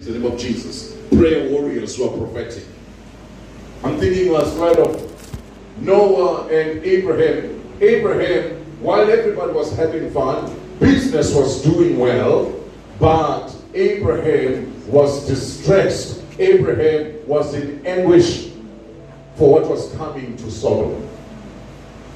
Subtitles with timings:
[0.00, 0.94] In the name of Jesus.
[1.08, 2.64] Prayer warriors who are prophetic.
[3.82, 7.64] I'm thinking as well of Noah and Abraham.
[7.80, 12.54] Abraham, while everybody was having fun, business was doing well,
[13.00, 16.22] but Abraham was distressed.
[16.38, 18.50] Abraham was in anguish
[19.34, 21.08] for what was coming to Sodom.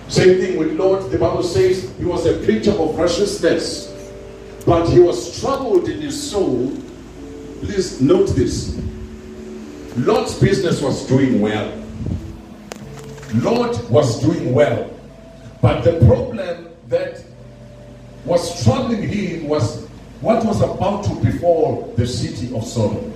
[0.07, 1.11] Same thing with Lot.
[1.11, 4.12] The Bible says he was a preacher of righteousness,
[4.67, 6.77] but he was troubled in his soul.
[7.61, 8.81] Please note this.
[9.96, 11.71] Lot's business was doing well.
[13.35, 14.91] Lot was doing well.
[15.61, 17.23] But the problem that
[18.25, 19.87] was troubling him was
[20.21, 23.13] what was about to befall the city of Sodom.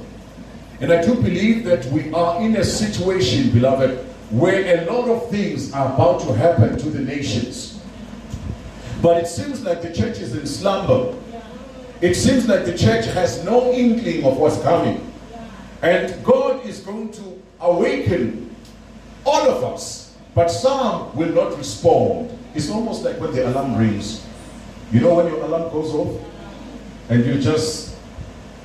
[0.80, 3.98] And I do believe that we are in a situation, beloved,
[4.30, 7.80] where a lot of things are about to happen to the nations.
[9.00, 11.14] But it seems like the church is in slumber.
[12.04, 15.10] It seems like the church has no inkling of what's coming.
[15.80, 18.54] And God is going to awaken
[19.24, 20.14] all of us.
[20.34, 22.38] But some will not respond.
[22.54, 24.22] It's almost like when the alarm rings.
[24.92, 26.20] You know when your alarm goes off?
[27.08, 27.96] And you just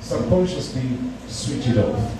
[0.02, 2.12] subconsciously switch it off.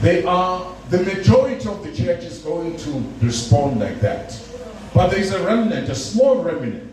[0.00, 4.34] They are, the majority of the church is going to respond like that.
[4.94, 6.91] But there is a remnant, a small remnant.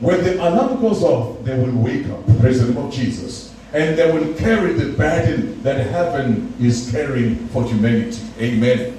[0.00, 2.24] When the alarm goes off, they will wake up.
[2.40, 3.54] Praise the name of Jesus.
[3.72, 8.20] And they will carry the burden that heaven is carrying for humanity.
[8.38, 8.96] Amen.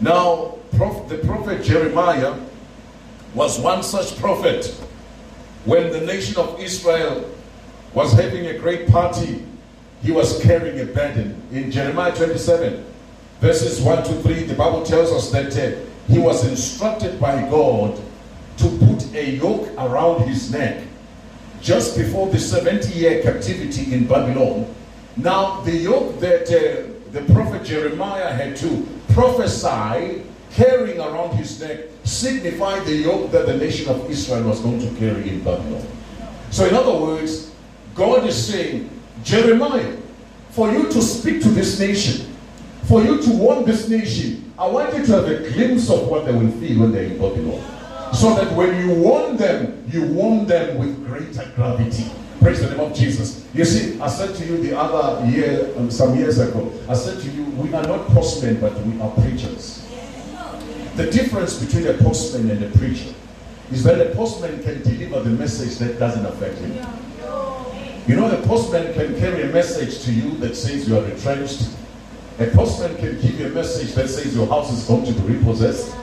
[0.00, 2.34] Now, prof, the prophet Jeremiah
[3.34, 4.66] was one such prophet
[5.66, 7.30] when the nation of Israel
[7.92, 9.44] was having a great party
[10.02, 11.40] he was carrying a burden.
[11.50, 12.84] In Jeremiah 27,
[13.40, 18.00] verses 1 to 3, the Bible tells us that uh, he was instructed by God
[18.58, 20.82] to put a yoke around his neck
[21.60, 24.72] just before the 70 year captivity in Babylon.
[25.16, 31.86] Now, the yoke that uh, the prophet Jeremiah had to prophesy carrying around his neck
[32.04, 35.86] signified the yoke that the nation of Israel was going to carry in Babylon.
[36.50, 37.52] So, in other words,
[37.94, 38.90] God is saying,
[39.24, 39.96] Jeremiah,
[40.50, 42.34] for you to speak to this nation,
[42.84, 46.24] for you to warn this nation, I want you to have a glimpse of what
[46.24, 47.75] they will feel when they're in Babylon.
[48.12, 52.10] So that when you warn them, you warn them with greater gravity.
[52.40, 53.46] Praise the name of Jesus.
[53.54, 57.20] You see, I said to you the other year, um, some years ago, I said
[57.20, 59.86] to you, we are not postmen, but we are preachers.
[60.96, 63.12] The difference between a postman and a preacher
[63.70, 66.72] is that a postman can deliver the message that doesn't affect him.
[68.06, 71.68] You know, a postman can carry a message to you that says you are retrenched.
[72.38, 75.34] A postman can give you a message that says your house is going to be
[75.34, 75.96] repossessed.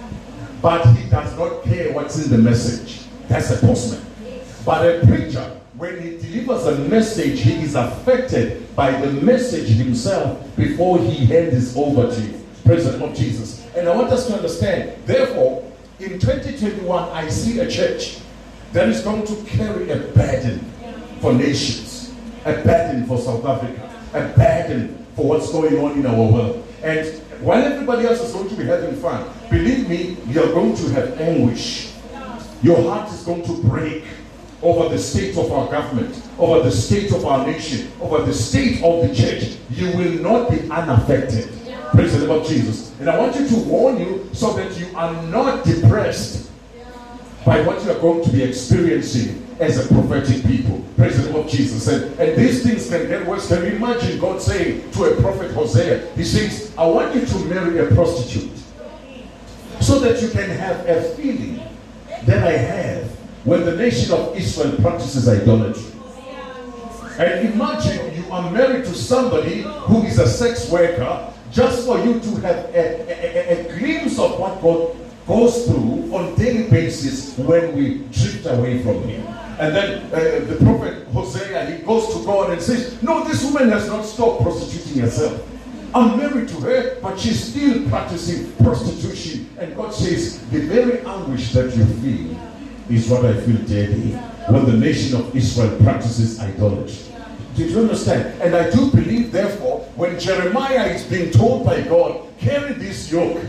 [0.63, 3.01] But he does not care what's in the message.
[3.27, 4.01] That's a postman.
[4.65, 10.55] But a preacher, when he delivers a message, he is affected by the message himself
[10.55, 12.41] before he hands it over to you.
[12.63, 13.67] Praise the of Jesus.
[13.75, 15.69] And I want us to understand, therefore,
[15.99, 18.19] in 2021, I see a church
[18.71, 20.59] that is going to carry a burden
[21.19, 22.13] for nations,
[22.45, 26.65] a burden for South Africa, a burden for what's going on in our world.
[26.81, 30.89] And while everybody else is going to be having fun, believe me, you're going to
[30.91, 31.91] have anguish.
[32.61, 34.05] Your heart is going to break
[34.61, 38.81] over the state of our government, over the state of our nation, over the state
[38.81, 39.57] of the church.
[39.69, 41.49] You will not be unaffected.
[41.91, 42.97] Praise the name of Jesus.
[43.01, 46.49] And I want you to warn you so that you are not depressed
[47.45, 50.83] by what you are going to be experiencing as a prophetic people.
[50.95, 51.87] Praise the of Jesus.
[51.87, 53.47] And, and these things can get worse.
[53.47, 57.39] Can you imagine God saying to a prophet Hosea, He says, I want you to
[57.45, 58.51] marry a prostitute
[59.81, 61.61] so that you can have a feeling
[62.25, 63.05] that I have
[63.43, 65.83] when the nation of Israel practices idolatry.
[67.19, 72.19] And imagine you are married to somebody who is a sex worker just for you
[72.19, 74.95] to have a, a, a, a glimpse of what God
[75.27, 79.25] goes through on daily basis when we drift away from Him.
[79.59, 83.69] And then uh, the prophet Hosea, he goes to God and says, No, this woman
[83.69, 85.47] has not stopped prostituting herself.
[85.95, 89.49] I'm married to her, but she's still practicing prostitution.
[89.59, 92.37] And God says, The very anguish that you feel
[92.89, 94.13] is what I feel daily
[94.49, 97.13] when the nation of Israel practices idolatry.
[97.55, 98.41] Did you understand?
[98.41, 103.39] And I do believe, therefore, when Jeremiah is being told by God, carry this yoke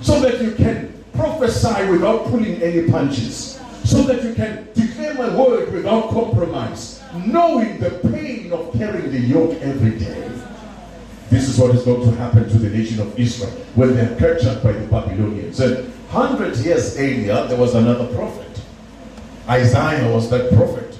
[0.00, 3.53] so that you can prophesy without pulling any punches,
[3.84, 9.20] so that you can declare my word without compromise, knowing the pain of carrying the
[9.20, 10.30] yoke every day.
[11.30, 14.16] This is what is going to happen to the nation of Israel when they are
[14.16, 15.60] captured by the Babylonians.
[15.60, 18.60] And hundred years earlier, there was another prophet.
[19.48, 20.98] Isaiah was that prophet.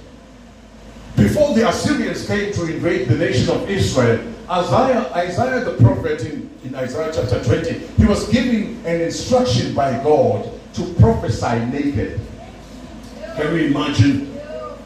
[1.16, 4.20] Before the Assyrians came to invade the nation of Israel,
[4.50, 9.92] Isaiah, Isaiah the prophet in, in Isaiah chapter 20, he was giving an instruction by
[10.02, 12.20] God to prophesy naked.
[13.36, 14.32] Can we imagine?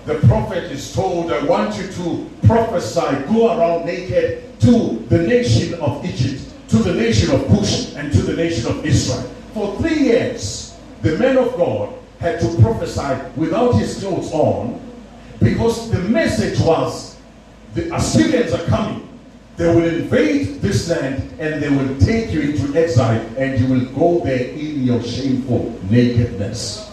[0.06, 5.74] The prophet is told, I want you to prophesy, go around naked to the nation
[5.80, 9.22] of Egypt, to the nation of Cush, and to the nation of Israel.
[9.52, 14.80] For three years, the man of God had to prophesy without his clothes on
[15.40, 17.18] because the message was
[17.74, 19.06] the Assyrians are coming.
[19.56, 23.86] They will invade this land and they will take you into exile and you will
[23.94, 26.87] go there in your shameful nakedness.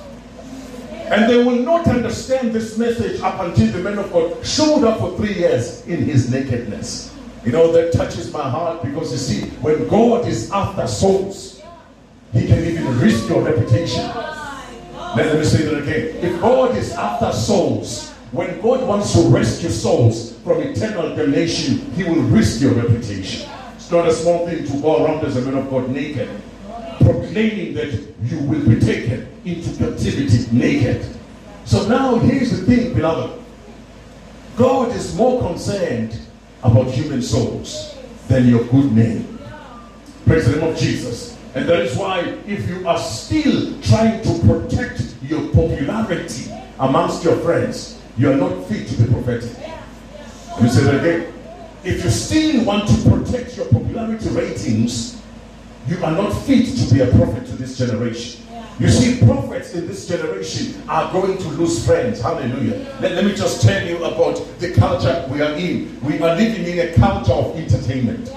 [1.07, 4.99] And they will not understand this message up until the man of God showed up
[4.99, 7.13] for three years in his nakedness.
[7.45, 11.61] You know, that touches my heart because you see, when God is after souls,
[12.33, 14.03] he can even risk your reputation.
[15.15, 16.17] Let me say that again.
[16.17, 22.03] If God is after souls, when God wants to rescue souls from eternal damnation, He
[22.03, 23.49] will risk your reputation.
[23.75, 26.27] It's not a small thing to go around as a man of God naked,
[27.35, 27.91] proclaiming that
[28.23, 31.05] you will be taken into captivity naked.
[31.65, 33.41] So now here's the thing, beloved.
[34.55, 36.17] God is more concerned
[36.63, 37.97] about human souls
[38.29, 39.37] than your good name.
[40.25, 41.37] Praise the name of Jesus.
[41.53, 46.49] And that is why if you are still trying to protect your popularity
[46.79, 49.51] amongst your friends, you are not fit to be prophetic.
[50.51, 51.33] Let me say that again.
[51.83, 55.14] If you still want to protect your popularity ratings,
[55.87, 58.41] you are not fit to be a prophet to this generation.
[58.79, 62.19] You see, prophets in this generation are going to lose friends.
[62.19, 62.97] Hallelujah.
[62.99, 65.97] Let, let, me just tell you about the culture we are in.
[66.01, 68.33] We are living in a culture of entertainment.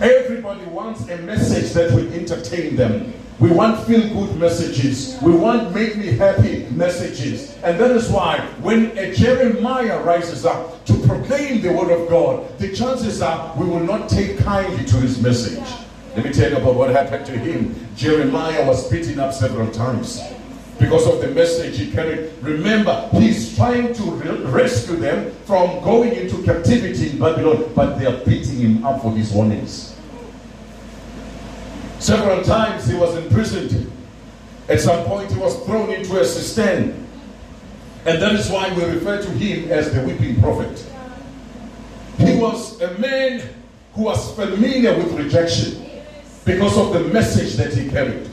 [0.00, 3.12] Everybody wants a message that will entertain them.
[3.40, 5.18] We want feel good messages.
[5.20, 7.58] We want make me happy messages.
[7.62, 12.58] And that is why when a Jeremiah rises up to proclaim the word of God,
[12.58, 15.84] the chances are we will not take kindly to his message.
[16.16, 17.74] Let me tell you about what happened to him.
[17.96, 20.22] Jeremiah was beaten up several times
[20.78, 22.32] because of the message he carried.
[22.40, 28.06] Remember, he's trying to re- rescue them from going into captivity in Babylon, but they
[28.06, 29.98] are beating him up for his warnings.
[31.98, 33.90] Several times he was imprisoned.
[34.68, 37.08] At some point, he was thrown into a cistern.
[38.06, 40.86] And that is why we refer to him as the weeping prophet.
[42.18, 43.42] He was a man
[43.94, 45.84] who was familiar with rejection
[46.44, 48.28] because of the message that he carried.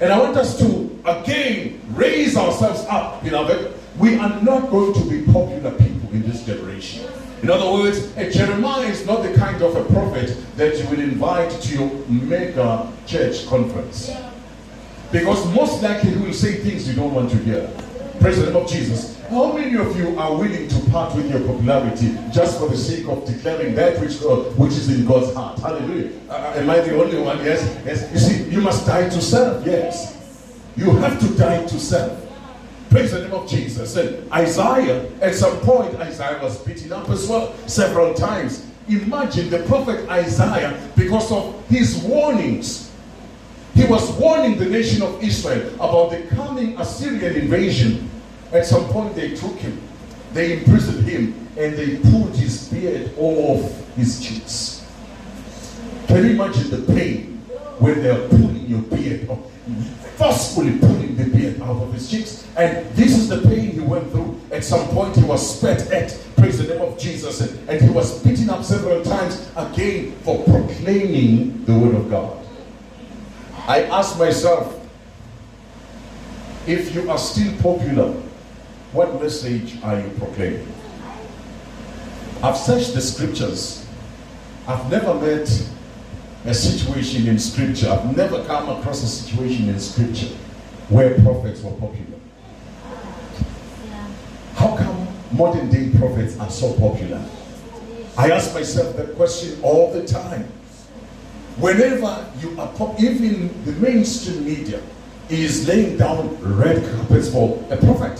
[0.00, 3.74] And I want us to again raise ourselves up, beloved.
[3.98, 7.10] We are not going to be popular people in this generation.
[7.42, 11.00] In other words, a Jeremiah is not the kind of a prophet that you will
[11.00, 14.10] invite to your mega church conference.
[15.10, 17.70] Because most likely he will say things you don't want to hear.
[18.20, 19.20] Praise the name of Jesus.
[19.28, 23.06] How many of you are willing to part with your popularity just for the sake
[23.06, 24.14] of declaring that which
[24.56, 25.58] which is in God's heart?
[25.60, 26.10] Hallelujah.
[26.28, 27.38] Uh, uh am I the only one?
[27.44, 27.62] Yes.
[27.86, 28.12] Yes.
[28.12, 29.64] You see, you must die to serve.
[29.64, 30.16] Yes.
[30.76, 32.28] You have to die to serve.
[32.90, 33.94] Praise the name of Jesus.
[33.96, 38.66] And Isaiah, at some point, Isaiah was beaten up as well several times.
[38.88, 42.87] Imagine the prophet Isaiah, because of his warnings,
[43.78, 48.10] he was warning the nation of Israel about the coming Assyrian invasion.
[48.52, 49.80] At some point, they took him,
[50.32, 54.84] they imprisoned him, and they pulled his beard off his cheeks.
[56.08, 57.40] Can you imagine the pain
[57.78, 59.38] when they are pulling your beard off?
[60.16, 62.44] forcefully pulling the beard out of his cheeks.
[62.56, 64.40] And this is the pain he went through.
[64.50, 67.88] At some point, he was spat at, praise the name of Jesus, and, and he
[67.88, 72.47] was beaten up several times again for proclaiming the word of God.
[73.68, 74.74] I ask myself,
[76.66, 78.12] if you are still popular,
[78.92, 80.66] what message are you proclaiming?
[82.42, 83.86] I've searched the scriptures.
[84.66, 85.70] I've never met
[86.46, 87.90] a situation in scripture.
[87.90, 90.34] I've never come across a situation in scripture
[90.88, 92.18] where prophets were popular.
[94.54, 97.22] How come modern day prophets are so popular?
[98.16, 100.50] I ask myself that question all the time.
[101.58, 104.80] Whenever you are even the mainstream media
[105.28, 108.18] is laying down red carpets for a prophet.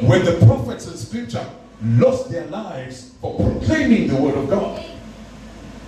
[0.00, 1.46] When the prophets in scripture
[1.82, 4.84] lost their lives for proclaiming the word of God.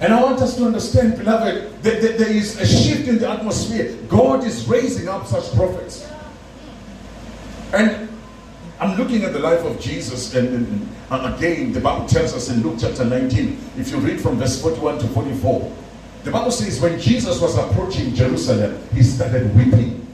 [0.00, 3.28] And I want us to understand, beloved, that, that there is a shift in the
[3.28, 3.96] atmosphere.
[4.08, 6.08] God is raising up such prophets.
[7.72, 8.08] And
[8.78, 12.48] I'm looking at the life of Jesus, and, and, and, again, the Bible tells us
[12.48, 15.72] in Luke chapter 19, if you read from verse 41 to 44,
[16.24, 20.06] the Bible says when Jesus was approaching Jerusalem, he started weeping.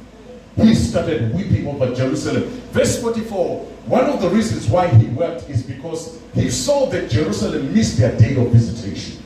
[0.57, 2.45] he started weeping over Jerusalem.
[2.73, 7.75] Verse 44 one of the reasons why he wept is because he saw that Jerusalem
[7.75, 9.23] missed their day of visitation.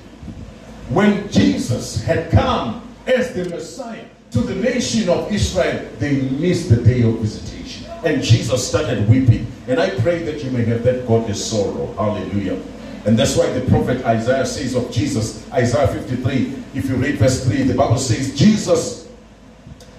[0.88, 6.82] When Jesus had come as the Messiah to the nation of Israel, they missed the
[6.82, 7.88] day of visitation.
[8.04, 9.46] And Jesus started weeping.
[9.68, 11.92] And I pray that you may have that godly sorrow.
[11.94, 12.60] Hallelujah.
[13.06, 17.44] And that's why the prophet Isaiah says of Jesus, Isaiah 53, if you read verse
[17.44, 19.08] 3, the Bible says, Jesus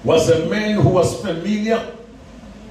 [0.05, 1.93] was a man who was familiar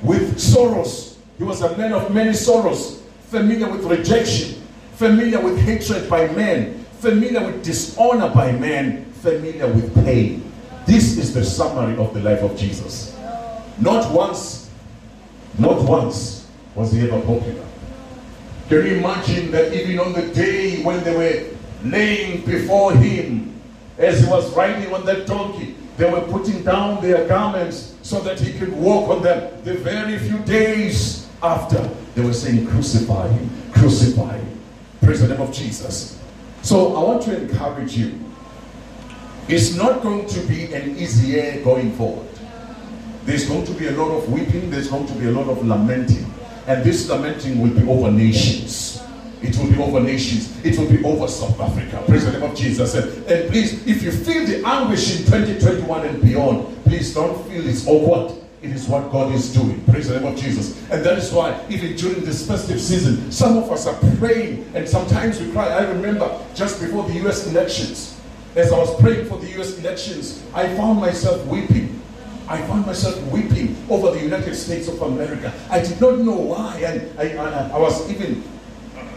[0.03, 1.19] with sorrows.
[1.37, 4.63] He was a man of many sorrows, familiar with rejection,
[4.95, 10.51] familiar with hatred by men, familiar with dishonor by men, familiar with pain.
[10.87, 13.15] This is the summary of the life of Jesus.
[13.79, 14.71] Not once,
[15.59, 17.67] not once was he ever popular.
[18.71, 23.58] Can you imagine that even on the day when they were laying before him,
[23.99, 28.39] as he was riding on that donkey, they were putting down their garments so that
[28.39, 29.63] he could walk on them.
[29.65, 31.83] The very few days after,
[32.15, 34.61] they were saying, Crucify him, crucify him.
[35.03, 36.21] Praise the name of Jesus.
[36.63, 38.19] So I want to encourage you.
[39.49, 42.29] It's not going to be an easy year going forward.
[43.25, 45.67] There's going to be a lot of weeping, there's going to be a lot of
[45.67, 46.33] lamenting.
[46.67, 49.03] And this lamenting will be over nations.
[49.43, 50.65] It will be over nations.
[50.65, 52.03] It will be over South Africa.
[52.07, 52.95] Praise the name of Jesus.
[52.95, 57.87] And, please, if you feel the anguish in 2021 and beyond, please don't feel it's
[57.87, 58.35] awkward.
[58.61, 59.85] It is what God is doing.
[59.85, 60.77] Praise the name of Jesus.
[60.91, 64.89] And that is why, even during this festive season, some of us are praying and
[64.89, 65.69] sometimes we cry.
[65.69, 68.21] I remember just before the US elections,
[68.57, 71.99] as I was praying for the US elections, I found myself weeping
[72.49, 75.53] I found myself weeping over the United States of America.
[75.71, 78.43] I did not know why, and I, I, I was even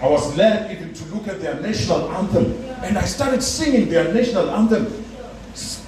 [0.01, 2.53] I was led even to look at their national anthem,
[2.83, 4.85] and I started singing their national anthem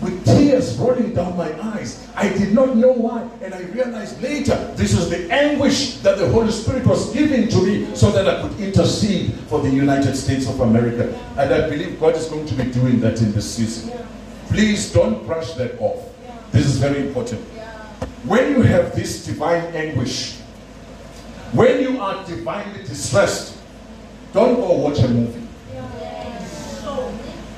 [0.02, 2.06] with tears rolling down my eyes.
[2.16, 6.30] I did not know why, and I realized later this was the anguish that the
[6.30, 10.48] Holy Spirit was giving to me so that I could intercede for the United States
[10.48, 11.18] of America.
[11.38, 13.98] And I believe God is going to be doing that in this season.
[14.48, 16.06] Please don't brush that off.
[16.52, 17.42] This is very important.
[18.26, 20.36] When you have this divine anguish,
[21.54, 23.58] when you are divinely distressed,
[24.34, 25.48] don't go watch a movie.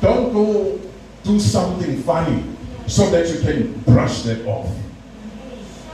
[0.01, 0.79] Don't go
[1.23, 2.43] do something funny
[2.85, 4.67] so that you can brush that off.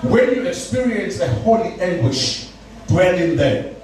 [0.02, 2.50] When you experience a holy anguish,
[2.88, 3.76] dwell in there.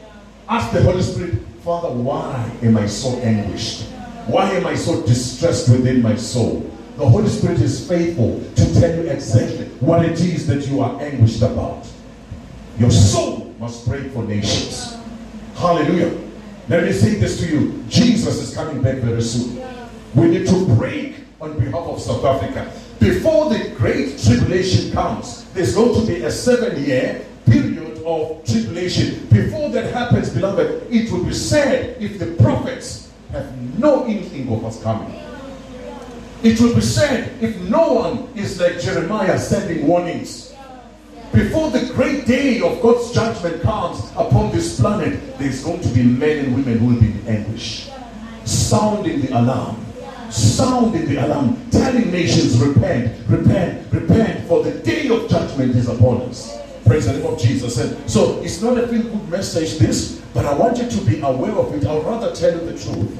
[0.50, 3.84] Ask the Holy Spirit, Father, why am I so anguished?
[4.26, 6.70] Why am I so distressed within my soul?
[6.98, 11.00] The Holy Spirit is faithful to tell you exactly what it is that you are
[11.00, 11.88] anguished about.
[12.80, 14.98] Your soul must pray for nations.
[15.56, 16.27] Hallelujah.
[16.70, 17.84] Let me say this to you.
[17.88, 19.64] Jesus is coming back very soon.
[20.14, 22.70] We need to break on behalf of South Africa.
[23.00, 29.28] Before the great tribulation comes, there's going to be a seven year period of tribulation.
[29.28, 34.62] Before that happens, beloved, it will be sad if the prophets have no inkling of
[34.62, 35.14] what's coming.
[36.44, 40.47] It will be said if no one is like Jeremiah sending warnings.
[41.34, 46.04] Before the great day of God's judgment comes upon this planet, there's going to be
[46.04, 47.90] men and women who will be in anguish,
[48.46, 49.86] sounding the alarm,
[50.32, 56.22] sounding the alarm, telling nations, repent, repent, repent, for the day of judgment is upon
[56.24, 56.58] us.
[56.86, 57.78] Praise the name of Jesus.
[57.78, 61.20] And so it's not a feel good message, this, but I want you to be
[61.20, 61.86] aware of it.
[61.86, 63.20] I'd rather tell you the truth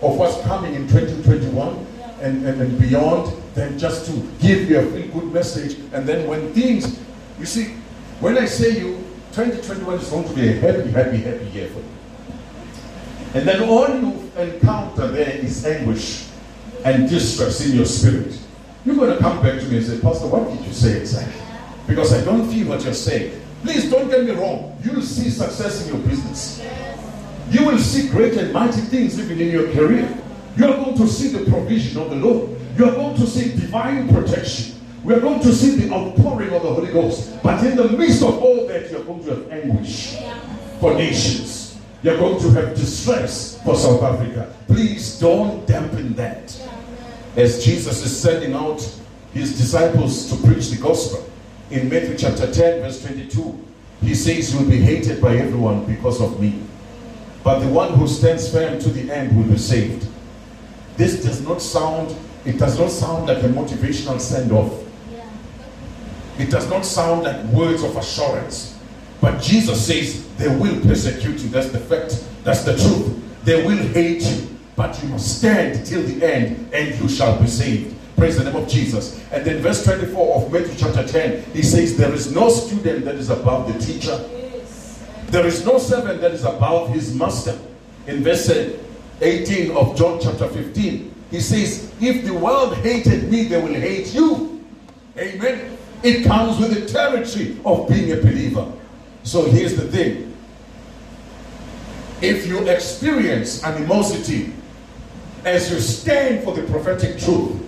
[0.00, 1.86] of what's coming in 2021
[2.20, 5.78] and, and, and beyond than just to give you a feel good message.
[5.92, 7.00] And then when things,
[7.38, 7.74] you see,
[8.20, 8.96] when I say you,
[9.32, 11.84] 2021 is going to be a happy, happy, happy year for you.
[13.34, 16.28] And then all you encounter there is anguish
[16.84, 18.38] and distress in your spirit.
[18.84, 21.42] You're going to come back to me and say, Pastor, what did you say exactly?
[21.86, 23.40] Because I don't feel what you're saying.
[23.62, 24.80] Please don't get me wrong.
[24.82, 26.64] You'll see success in your business.
[27.50, 30.16] You will see great and mighty things even in your career.
[30.56, 32.58] You are going to see the provision of the Lord.
[32.76, 34.77] You are going to see divine protection.
[35.08, 37.42] We are going to see the outpouring of the Holy Ghost.
[37.42, 40.18] But in the midst of all that, you're going to have anguish
[40.80, 41.78] for nations.
[42.02, 44.54] You're going to have distress for South Africa.
[44.66, 46.54] Please don't dampen that.
[47.36, 48.86] As Jesus is sending out
[49.32, 51.26] his disciples to preach the gospel
[51.70, 53.64] in Matthew chapter 10, verse 22,
[54.02, 56.62] he says, You'll be hated by everyone because of me.
[57.42, 60.06] But the one who stands firm to the end will be saved.
[60.98, 64.84] This does not sound, it does not sound like a motivational send-off.
[66.38, 68.78] It does not sound like words of assurance.
[69.20, 71.48] But Jesus says they will persecute you.
[71.48, 72.24] That's the fact.
[72.44, 73.44] That's the truth.
[73.44, 74.56] They will hate you.
[74.76, 77.96] But you must stand till the end and you shall be saved.
[78.16, 79.20] Praise the name of Jesus.
[79.32, 83.16] And then verse 24 of Matthew chapter 10, he says, There is no student that
[83.16, 84.16] is above the teacher.
[85.30, 87.58] There is no servant that is above his master.
[88.06, 88.76] In verse uh,
[89.20, 94.14] 18 of John chapter 15, he says, If the world hated me, they will hate
[94.14, 94.64] you.
[95.16, 95.77] Amen.
[96.02, 98.70] It comes with the territory of being a believer.
[99.24, 100.36] So here's the thing.
[102.20, 104.52] If you experience animosity
[105.44, 107.62] as you stand for the prophetic truth,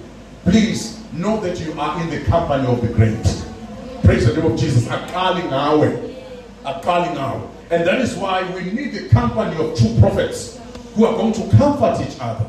[0.44, 3.22] please know that you are in the company of the great.
[4.04, 4.86] Praise the name of Jesus.
[4.88, 6.14] Akali nawe.
[6.64, 7.48] Akali nawe.
[7.70, 10.58] And that is why we need the company of true prophets
[10.94, 12.46] who are going to comfort each other.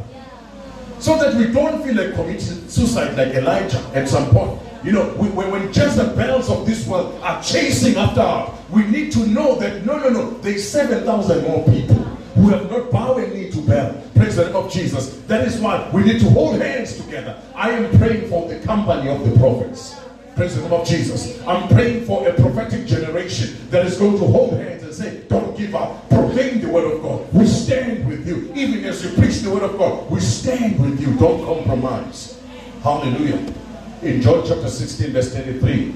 [1.01, 4.61] So that we don't feel like committing suicide like Elijah at some point.
[4.83, 9.25] You know, we, when Jezebels of this world are chasing after us, we need to
[9.25, 11.95] know that no, no, no, there's 7,000 more people
[12.35, 13.99] who have not bowed a knee to Baal.
[14.13, 15.17] Praise the name of Jesus.
[15.21, 17.41] That is why we need to hold hands together.
[17.55, 19.99] I am praying for the company of the prophets.
[20.35, 21.41] Praise the name of Jesus.
[21.47, 25.57] I'm praying for a prophetic generation that is going to hold hands and say, Don't
[25.57, 26.09] give up.
[26.09, 27.33] Proclaim the word of God.
[27.33, 28.51] We stand with you.
[28.53, 31.15] Even as you preach the word of God, we stand with you.
[31.15, 32.39] Don't compromise.
[32.83, 33.53] Hallelujah.
[34.01, 35.95] In John chapter 16, verse 23,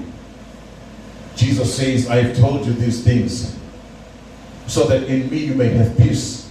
[1.34, 3.58] Jesus says, I have told you these things
[4.66, 6.50] so that in me you may have peace.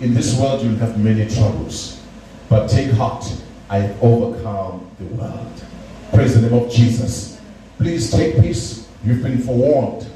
[0.00, 2.00] In this world you'll have many troubles.
[2.48, 3.24] But take heart,
[3.68, 5.64] I have overcome the world.
[6.12, 7.40] Praise the name of Jesus.
[7.78, 8.88] Please take peace.
[9.04, 10.08] You've been forewarned.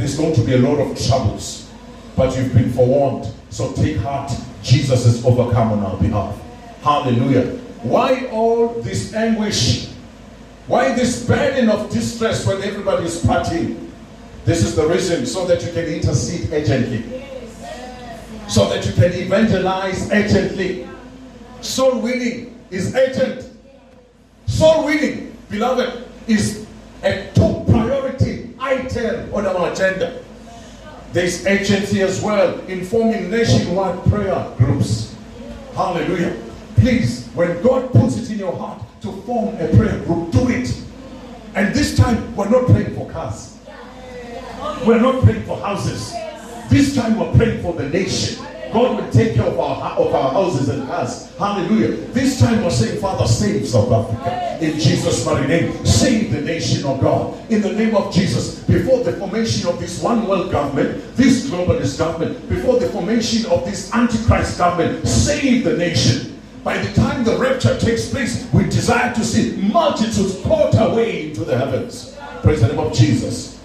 [0.00, 1.70] There's going to be a lot of troubles,
[2.16, 3.30] but you've been forewarned.
[3.50, 4.32] So take heart.
[4.62, 6.40] Jesus has overcome on our behalf.
[6.80, 7.58] Hallelujah.
[7.82, 9.90] Why all this anguish?
[10.68, 13.90] Why this burden of distress when everybody is partying?
[14.46, 17.22] This is the reason so that you can intercede urgently.
[18.48, 20.88] So that you can evangelize urgently.
[21.60, 23.50] Soul winning is urgent.
[24.46, 26.66] Soul winning, beloved, is
[27.02, 27.59] a priority
[28.70, 30.22] item on our agenda.
[31.12, 35.16] There's urgency as well in forming nationwide prayer groups.
[35.74, 36.36] Hallelujah.
[36.76, 40.82] Please, when God puts it in your heart to form a prayer group, do it.
[41.54, 43.58] And this time, we're not praying for cars.
[44.86, 46.14] We're not praying for houses.
[46.70, 48.44] This time we're praying for the nation.
[48.72, 51.34] God will take care of our, of our houses and cars.
[51.36, 51.96] Hallelujah.
[52.12, 54.58] This time we're saying, Father, save South Africa.
[54.64, 55.84] In Jesus' mighty name.
[55.84, 57.50] Save the nation of God.
[57.50, 58.60] In the name of Jesus.
[58.64, 63.64] Before the formation of this one world government, this globalist government, before the formation of
[63.64, 66.40] this antichrist government, save the nation.
[66.62, 71.44] By the time the rapture takes place, we desire to see multitudes caught away into
[71.44, 72.16] the heavens.
[72.42, 73.58] Praise the name of Jesus.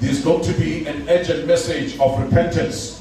[0.00, 2.95] There's going to be an urgent message of repentance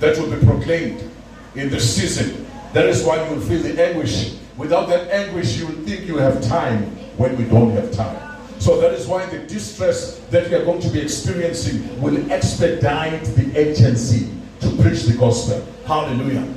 [0.00, 1.10] that will be proclaimed
[1.54, 2.46] in this season.
[2.72, 4.36] That is why you will feel the anguish.
[4.56, 6.84] Without that anguish, you will think you have time
[7.16, 8.26] when we don't have time.
[8.58, 13.24] So that is why the distress that we are going to be experiencing will expedite
[13.24, 14.30] the agency
[14.60, 15.64] to preach the gospel.
[15.86, 16.52] Hallelujah.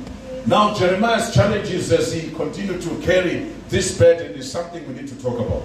[0.46, 5.22] Now, Jeremiah's challenges as he continued to carry this burden is something we need to
[5.22, 5.62] talk about.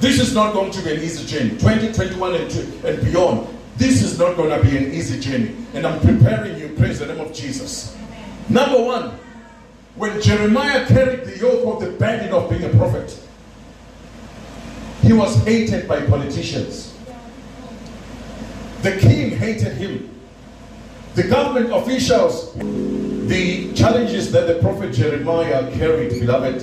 [0.00, 1.50] This is not going to be an easy journey.
[1.50, 5.54] 2021 and, and beyond, this is not going to be an easy journey.
[5.74, 7.96] And I'm preparing you, praise the name of Jesus.
[8.48, 9.18] Number one,
[9.96, 13.18] when Jeremiah carried the yoke of the burden of being a prophet,
[15.02, 16.96] he was hated by politicians.
[18.82, 20.10] The king hated him.
[21.14, 26.62] The government officials, the challenges that the prophet Jeremiah carried, beloved,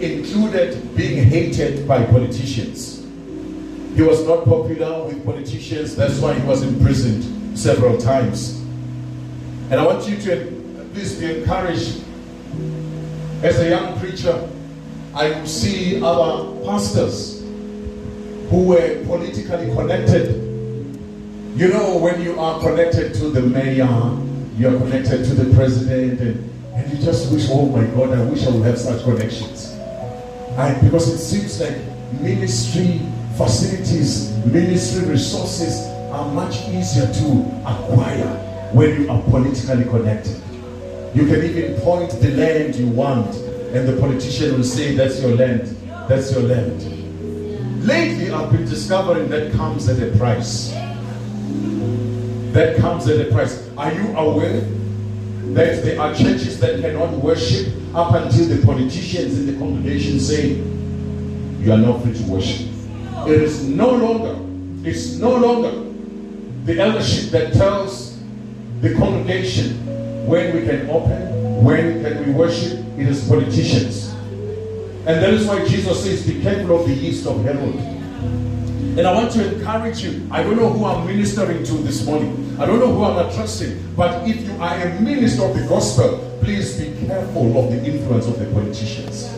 [0.00, 2.97] included being hated by politicians.
[3.94, 8.60] He was not popular with politicians, that's why he was imprisoned several times.
[9.70, 12.04] And I want you to please be encouraged.
[13.42, 14.48] As a young preacher,
[15.14, 17.40] I see other pastors
[18.50, 20.36] who were politically connected.
[21.56, 23.88] You know, when you are connected to the mayor,
[24.56, 28.24] you are connected to the president, and, and you just wish, oh my God, I
[28.24, 29.72] wish I would have such connections.
[30.56, 31.76] And because it seems like
[32.20, 33.00] ministry
[33.38, 38.26] facilities, ministry resources are much easier to acquire
[38.72, 40.42] when you are politically connected.
[41.14, 45.36] You can even point the land you want, and the politician will say, That's your
[45.36, 45.68] land,
[46.08, 46.82] that's your land.
[47.86, 50.70] Lately, I've been discovering that comes at a price.
[52.52, 53.70] That comes at a price.
[53.78, 54.60] Are you aware
[55.54, 60.54] that there are churches that cannot worship up until the politicians in the congregation say,
[61.62, 62.77] You are not free to worship?
[63.26, 64.36] It is no longer,
[64.88, 65.72] it's no longer
[66.64, 68.18] the eldership that tells
[68.80, 69.84] the congregation
[70.26, 72.78] when we can open, when can we worship.
[72.98, 74.08] It is politicians.
[75.06, 77.74] And that is why Jesus says, Be careful of the yeast of Herod.
[78.98, 80.26] And I want to encourage you.
[80.30, 82.56] I don't know who I'm ministering to this morning.
[82.58, 83.94] I don't know who I'm addressing.
[83.94, 88.26] But if you are a minister of the gospel, please be careful of the influence
[88.26, 89.32] of the politicians.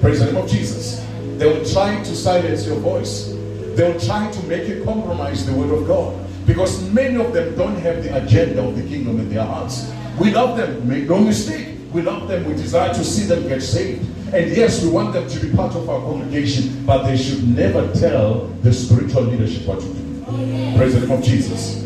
[0.00, 1.06] Praise the name of Jesus.
[1.38, 3.28] They will try to silence your voice.
[3.74, 6.18] They will try to make you compromise the word of God.
[6.46, 9.90] Because many of them don't have the agenda of the kingdom in their hearts.
[10.18, 11.78] We love them, make no mistake.
[11.92, 14.08] We love them, we desire to see them get saved.
[14.34, 17.92] And yes, we want them to be part of our congregation, but they should never
[17.92, 20.76] tell the spiritual leadership what to do.
[20.76, 21.82] Praise the name of Jesus.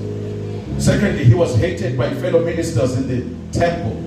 [0.78, 4.05] Secondly, he was hated by fellow ministers in the temple.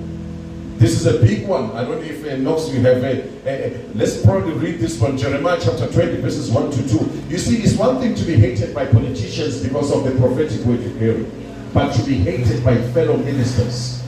[0.80, 1.72] This is a big one.
[1.72, 4.98] I don't know if uh, Knox you have a, a, a, Let's probably read this
[4.98, 5.18] one.
[5.18, 7.22] Jeremiah chapter 20, verses 1 to 2.
[7.28, 10.80] You see, it's one thing to be hated by politicians because of the prophetic word
[10.80, 11.26] you carry,
[11.74, 14.02] but to be hated by fellow ministers,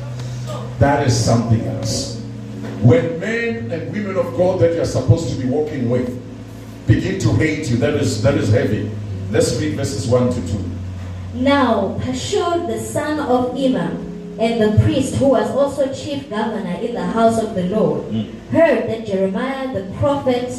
[0.78, 2.18] that is something else.
[2.80, 6.08] When men and women of God that you're supposed to be walking with
[6.86, 8.90] begin to hate you, that is that is heavy.
[9.30, 10.70] Let's read verses 1 to 2.
[11.34, 14.11] Now Pashur the son of Immer
[14.42, 18.28] and the priest who was also chief governor in the house of the Lord mm.
[18.48, 20.50] heard that Jeremiah the prophet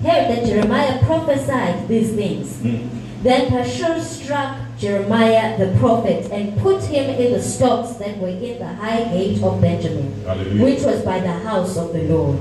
[0.00, 2.56] heard that Jeremiah prophesied these things.
[2.58, 2.88] Mm.
[3.22, 8.58] Then Pashur struck Jeremiah the prophet and put him in the stocks that were in
[8.58, 10.64] the high gate of Benjamin, Hallelujah.
[10.64, 12.38] which was by the house of the Lord.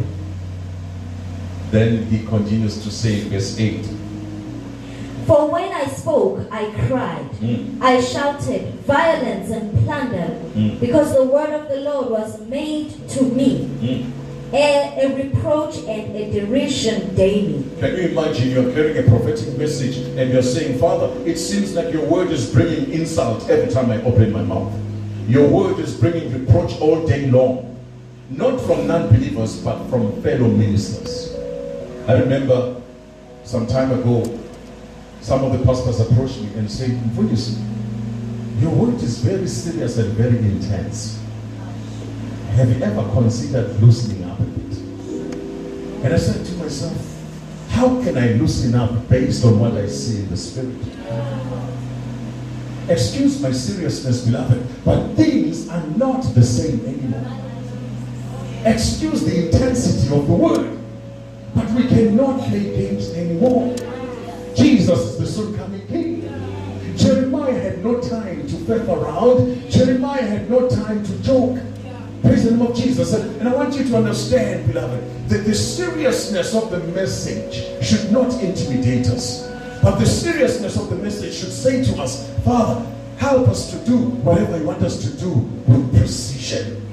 [1.71, 3.98] Then he continues to say in verse 8.
[5.29, 7.29] For when I spoke, I cried.
[7.39, 7.79] Mm.
[7.79, 10.79] I shouted violence and plunder, Mm.
[10.79, 14.05] because the word of the Lord was made to me Mm.
[14.53, 17.63] a, a reproach and a derision daily.
[17.79, 21.93] Can you imagine you're carrying a prophetic message and you're saying, Father, it seems like
[21.93, 24.73] your word is bringing insult every time I open my mouth.
[25.27, 27.77] Your word is bringing reproach all day long.
[28.31, 31.35] Not from non believers, but from fellow ministers.
[32.07, 32.81] I remember
[33.43, 34.23] some time ago,
[35.21, 37.57] some of the pastors approached me and said, Mfundisi,
[38.61, 41.21] your word is very serious and very intense.
[42.51, 44.77] Have you ever considered loosening up a bit?
[46.03, 46.97] And I said to myself,
[47.69, 50.75] how can I loosen up based on what I see in the spirit?
[52.89, 57.39] Excuse my seriousness, beloved, but things are not the same anymore.
[58.65, 60.79] Excuse the intensity of the word,
[61.55, 63.75] but we cannot play games anymore.
[64.55, 66.21] Jesus is the soon coming king.
[66.97, 69.69] Jeremiah had no time to faff around.
[69.69, 71.57] Jeremiah had no time to joke.
[72.21, 73.13] Praise the name of Jesus.
[73.13, 78.11] And, and I want you to understand, beloved, that the seriousness of the message should
[78.11, 79.47] not intimidate us.
[79.81, 82.85] But the seriousness of the message should say to us, Father,
[83.17, 86.85] help us to do whatever you want us to do with precision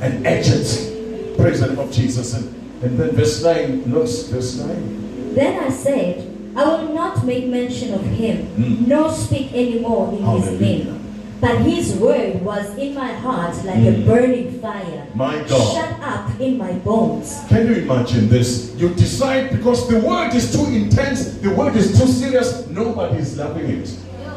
[0.00, 1.34] and urgency.
[1.36, 2.34] Praise the name of Jesus.
[2.34, 5.34] And, and then verse 9, notice verse 9.
[5.34, 8.86] Then I said, I will not make mention of him, Mm.
[8.88, 10.98] nor speak any more in his name.
[11.40, 14.06] But his word was in my heart like a Mm.
[14.06, 15.74] burning fire, My God.
[15.74, 17.34] shut up in my bones.
[17.48, 18.70] Can you imagine this?
[18.78, 23.36] You decide because the word is too intense, the word is too serious, nobody is
[23.36, 23.90] loving it.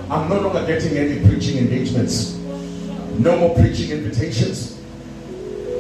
[0.09, 2.35] I'm no longer getting any preaching engagements,
[3.19, 4.73] no more preaching invitations.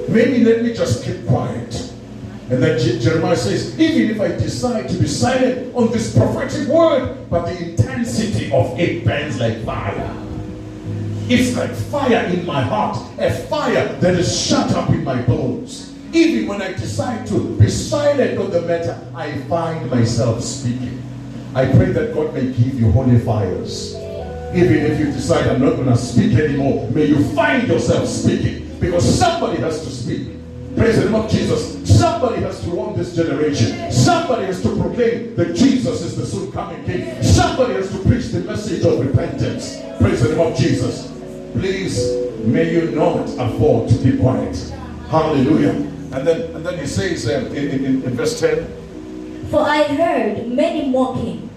[0.07, 1.91] Maybe let me just keep quiet.
[2.49, 6.67] And then Je- Jeremiah says, even if I decide to be silent on this prophetic
[6.67, 10.15] word, but the intensity of it burns like fire.
[11.27, 15.91] It's like fire in my heart, a fire that is shut up in my bones.
[16.13, 21.01] Even when I decide to be silent on the matter, I find myself speaking.
[21.55, 23.95] I pray that God may give you holy fires.
[24.53, 28.77] Even if you decide I'm not going to speak anymore, may you find yourself speaking
[28.79, 30.27] because somebody has to speak.
[30.77, 31.74] Praise the name of Jesus.
[31.95, 33.91] Somebody has to warn this generation.
[33.91, 37.23] Somebody has to proclaim that Jesus is the soon coming King.
[37.23, 39.77] Somebody has to preach the message of repentance.
[39.99, 41.11] Praise the name of Jesus.
[41.53, 41.97] Please,
[42.43, 44.57] may you not afford to be quiet.
[45.09, 45.71] Hallelujah.
[45.71, 50.47] And then, and then he says um, in, in, in verse 10, For I heard
[50.49, 51.49] many mocking,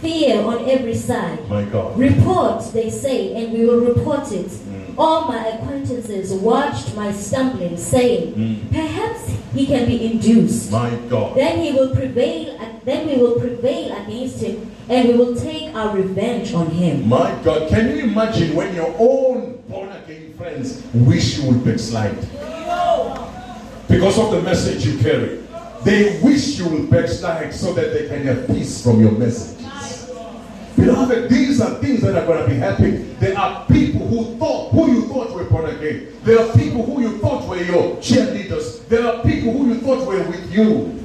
[0.00, 1.46] fear on every side.
[1.50, 1.98] My God.
[1.98, 4.50] Report, they say, and we will report it.
[4.98, 8.70] All my acquaintances watched my stumbling, saying, Mm.
[8.72, 10.70] Perhaps he can be induced.
[10.72, 11.36] My God.
[11.36, 12.56] Then he will prevail.
[12.60, 17.08] And then we will prevail against him, and we will take our revenge on him.
[17.08, 22.16] My God, can you imagine when your own born again friends wish you would backslide?
[23.88, 25.38] Because of the message you carry.
[25.84, 29.61] They wish you will backslide so that they can have peace from your messages.
[30.76, 33.16] Beloved, these are things that are going to be happening.
[33.18, 36.16] There are people who thought, who you thought were born again.
[36.22, 38.86] There are people who you thought were your cheerleaders.
[38.88, 40.98] There are people who you thought were with you.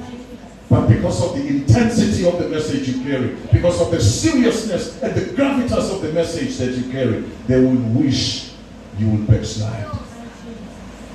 [0.70, 5.14] But because of the intensity of the message you carry, because of the seriousness and
[5.14, 8.52] the gravitas of the message that you carry, they will wish
[8.98, 9.86] you will backslide.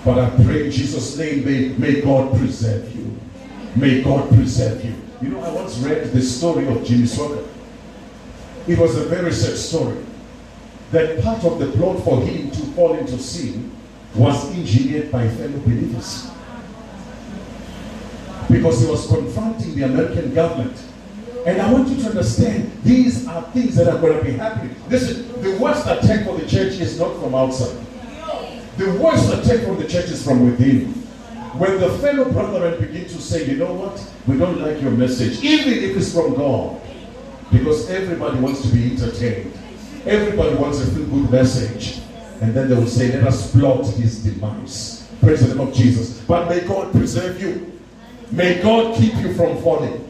[0.04, 3.20] But I pray in Jesus' name, may, may God preserve you.
[3.76, 4.96] May God preserve you.
[5.22, 7.48] You know, I once read the story of Jimmy Swaggart.
[8.67, 9.97] It was a very sad story.
[10.91, 13.71] That part of the plot for him to fall into sin
[14.15, 16.30] was engineered by fellow believers.
[18.49, 20.78] Because he was confronting the American government.
[21.45, 24.76] And I want you to understand, these are things that are going to be happening.
[24.88, 27.78] Listen, the worst attack on the church is not from outside.
[28.78, 30.93] The worst attack on the church is from within.
[31.58, 35.43] When the fellow brethren begin to say, you know what, we don't like your message,
[35.43, 36.82] even if it's from God,
[37.54, 39.54] because everybody wants to be entertained.
[40.06, 42.00] Everybody wants a feel good message.
[42.42, 45.10] And then they will say, let us plot his demise.
[45.22, 46.20] Praise the name of Jesus.
[46.22, 47.80] But may God preserve you.
[48.32, 50.10] May God keep you from falling.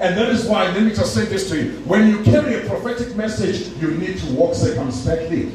[0.00, 1.70] And that is why, let me just say this to you.
[1.84, 5.52] When you carry a prophetic message, you need to walk circumspectly.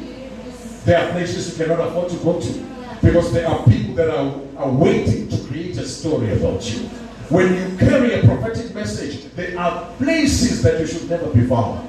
[0.84, 2.66] There are places you cannot afford to go to
[3.02, 6.88] because there are people that are, are waiting to create a story about you.
[7.28, 11.88] When you carry a prophetic message, there are places that you should never be found.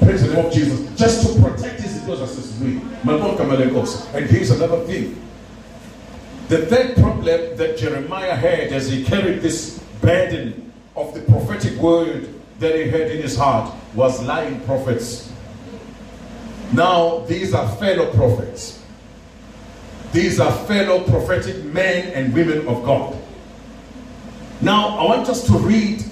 [0.00, 0.98] Praise the name of Jesus.
[0.98, 2.50] Just to protect his individuals
[4.14, 5.20] And here's another thing.
[6.48, 12.28] The third problem that Jeremiah had as he carried this burden of the prophetic word
[12.58, 15.32] that he had in his heart was lying prophets.
[16.72, 18.82] Now, these are fellow prophets.
[20.12, 23.16] These are fellow prophetic men and women of God.
[24.62, 26.04] Now, I want us to read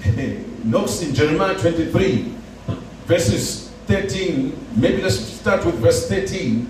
[0.65, 2.33] notes in Jeremiah 23,
[3.05, 4.57] verses 13.
[4.75, 6.65] Maybe let's start with verse 13.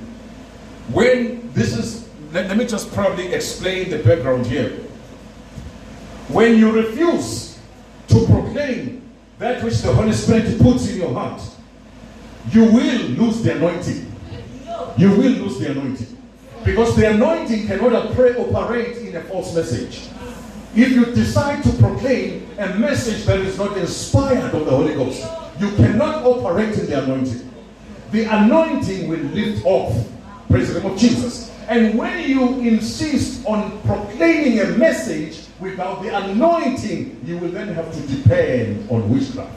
[0.92, 4.72] When this is, let, let me just probably explain the background here.
[6.28, 7.58] When you refuse
[8.10, 11.42] to proclaim that which the Holy Spirit puts in your heart,
[12.52, 14.12] you will lose the anointing.
[14.98, 16.18] You will lose the anointing.
[16.66, 20.10] Because the anointing cannot operate in a false message.
[20.76, 25.26] If you decide to proclaim a message that is not inspired of the Holy Ghost,
[25.60, 27.52] you cannot operate in the anointing.
[28.12, 30.08] The anointing will lift off.
[30.48, 31.52] Praise the name of Jesus.
[31.68, 37.92] And when you insist on proclaiming a message without the anointing, you will then have
[37.94, 39.54] to depend on witchcraft.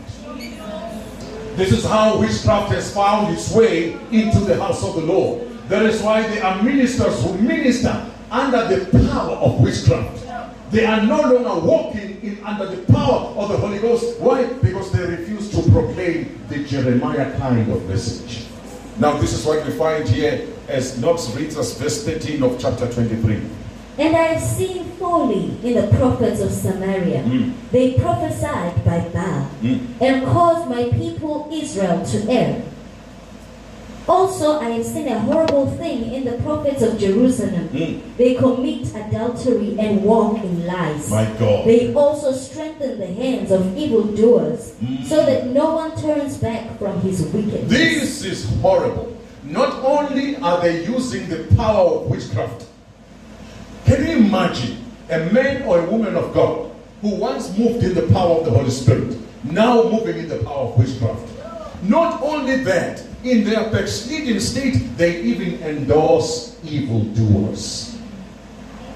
[1.56, 5.46] This is how witchcraft has found its way into the house of the Lord.
[5.68, 10.31] That is why there are ministers who minister under the power of witchcraft.
[10.72, 14.18] They are no longer walking in under the power of the Holy Ghost.
[14.18, 14.46] Why?
[14.46, 18.46] Because they refuse to proclaim the Jeremiah kind of message.
[18.98, 22.90] Now, this is what we find here as Knox reads us verse 13 of chapter
[22.90, 23.42] 23.
[23.98, 27.22] And I have seen folly in the prophets of Samaria.
[27.22, 27.52] Mm.
[27.70, 29.86] They prophesied by Baal Mm.
[30.00, 32.62] and caused my people Israel to err.
[34.08, 37.68] Also, I have seen a horrible thing in the prophets of Jerusalem.
[37.68, 38.00] Mm.
[38.16, 41.08] They commit adultery and walk in lies.
[41.08, 41.66] My God.
[41.66, 45.04] They also strengthen the hands of evildoers, Mm.
[45.06, 47.68] so that no one turns back from his wickedness.
[47.70, 49.12] This is horrible.
[49.44, 52.64] Not only are they using the power of witchcraft,
[53.84, 54.78] can you imagine
[55.10, 56.70] a man or a woman of God
[57.02, 60.68] who once moved in the power of the Holy Spirit, now moving in the power
[60.70, 61.22] of witchcraft?
[61.82, 67.96] Not only that, in their backsliding state, they even endorse evildoers.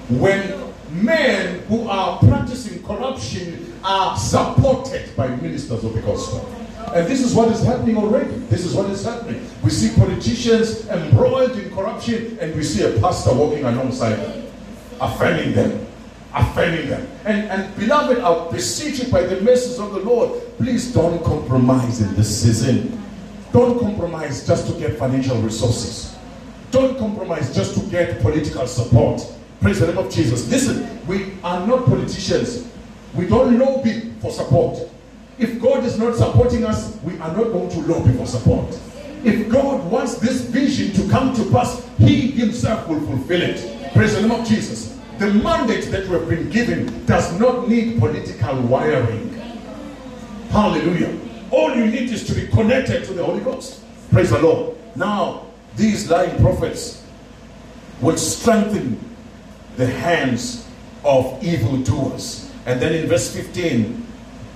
[0.09, 6.53] When men who are practicing corruption are supported by ministers of the gospel.
[6.95, 8.33] And this is what is happening already.
[8.49, 9.45] This is what is happening.
[9.63, 14.53] We see politicians embroiled in corruption, and we see a pastor walking alongside them,
[15.01, 15.87] affirming them,
[16.33, 17.09] offending them.
[17.25, 22.01] And, and beloved, I beseech you by the mercies of the Lord, please don't compromise
[22.01, 23.03] in this season.
[23.53, 26.17] Don't compromise just to get financial resources.
[26.71, 29.23] Don't compromise just to get political support.
[29.61, 30.49] Praise the name of Jesus.
[30.51, 32.69] Listen, we are not politicians.
[33.15, 34.79] We don't lobby for support.
[35.39, 38.79] If God is not supporting us, we are not going to lobby for support.
[39.25, 43.93] If God wants this vision to come to pass, He Himself will fulfill it.
[43.93, 44.99] Praise the name of Jesus.
[45.19, 49.33] The mandate that we have been given does not need political wiring.
[50.51, 51.26] Hallelujah.
[51.51, 53.83] All you need is to be connected to the Holy Ghost.
[54.11, 54.77] Praise the Lord.
[54.95, 57.05] Now, these lying prophets
[58.01, 58.99] will strengthen
[59.77, 60.67] the hands
[61.05, 62.51] of evildoers.
[62.67, 64.07] And then in verse 15,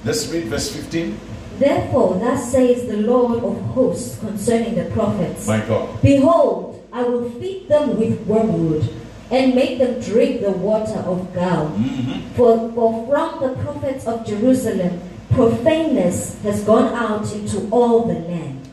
[0.05, 1.19] let's read verse 15.
[1.59, 6.01] Therefore, thus says the Lord of hosts concerning the prophets My God.
[6.01, 8.89] Behold, I will feed them with wormwood
[9.31, 11.69] and make them drink the water of gall.
[11.69, 12.35] Mm-hmm.
[12.35, 15.01] For, for from the prophets of Jerusalem,
[15.41, 18.69] profaneness has gone out into all the land.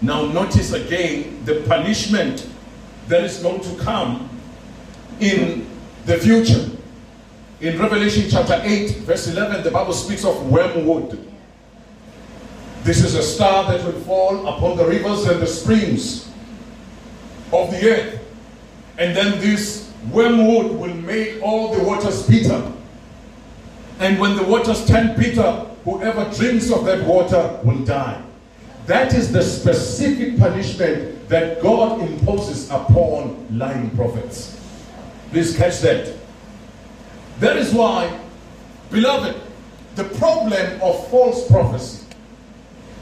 [0.00, 2.48] Now, notice again the punishment
[3.08, 4.30] that is going to come
[5.18, 5.66] in
[6.06, 6.70] the future.
[7.60, 11.26] In Revelation chapter 8, verse 11, the Bible speaks of wormwood.
[12.84, 16.30] This is a star that will fall upon the rivers and the springs
[17.52, 18.20] of the earth.
[18.96, 22.72] And then this wormwood will make all the waters bitter.
[23.98, 28.22] And when the waters turn bitter, whoever drinks of that water will die.
[28.86, 34.58] That is the specific punishment that God imposes upon lying prophets.
[35.30, 36.12] Please catch that.
[37.38, 38.18] That is why,
[38.90, 39.40] beloved,
[39.94, 42.06] the problem of false prophecy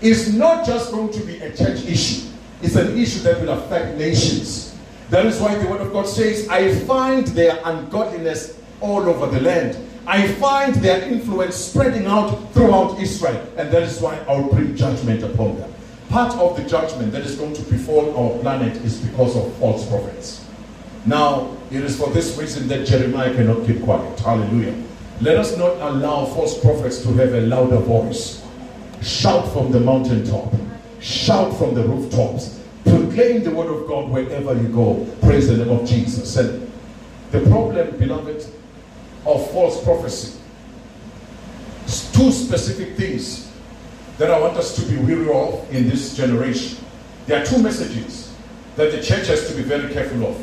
[0.00, 2.28] is not just going to be a church issue,
[2.62, 4.76] it's an issue that will affect nations.
[5.10, 9.40] That is why the Word of God says, I find their ungodliness all over the
[9.40, 9.88] land.
[10.08, 15.22] I find their influence spreading out throughout Israel, and that is why I'll bring judgment
[15.22, 15.70] upon them.
[16.08, 19.86] Part of the judgment that is going to befall our planet is because of false
[19.86, 20.46] prophets.
[21.04, 24.18] Now, it is for this reason that Jeremiah cannot keep quiet.
[24.20, 24.82] Hallelujah.
[25.20, 28.42] Let us not allow false prophets to have a louder voice.
[29.02, 30.54] Shout from the mountaintop,
[31.00, 35.06] shout from the rooftops, proclaim the word of God wherever you go.
[35.20, 36.34] Praise the name of Jesus.
[36.38, 36.72] And
[37.30, 38.46] the problem, beloved,
[39.28, 40.38] of false prophecy,
[42.12, 43.52] two specific things
[44.18, 46.84] that I want us to be weary of in this generation.
[47.26, 48.34] There are two messages
[48.76, 50.36] that the church has to be very careful of.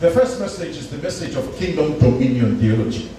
[0.00, 3.10] The first message is the message of kingdom dominion theology.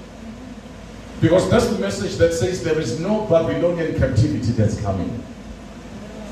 [1.21, 5.21] Because that's the message that says there is no Babylonian captivity that's coming.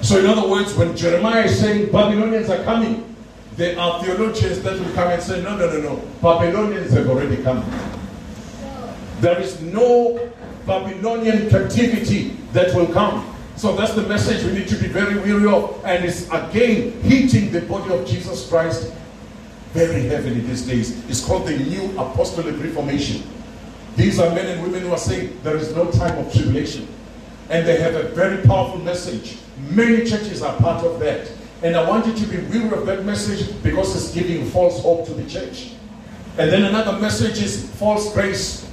[0.01, 3.15] So, in other words, when Jeremiah is saying Babylonians are coming,
[3.57, 7.41] there are theologians that will come and say, no, no, no, no, Babylonians have already
[7.43, 7.65] come.
[9.19, 10.31] There is no
[10.65, 13.33] Babylonian captivity that will come.
[13.55, 15.83] So that's the message we need to be very weary of.
[15.83, 18.93] And it's again hitting the body of Jesus Christ
[19.73, 21.09] very heavily these days.
[21.09, 23.23] It's called the New Apostolic Reformation.
[23.95, 26.87] These are men and women who are saying there is no time of tribulation.
[27.49, 29.37] And they have a very powerful message.
[29.71, 31.31] Many churches are part of that.
[31.63, 35.07] And I want you to be weary of that message because it's giving false hope
[35.07, 35.71] to the church.
[36.37, 38.69] And then another message is false grace.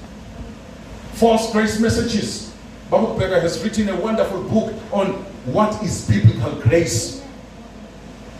[1.14, 2.52] False grace messages.
[2.90, 5.12] Babu Becker has written a wonderful book on
[5.46, 7.24] what is biblical grace.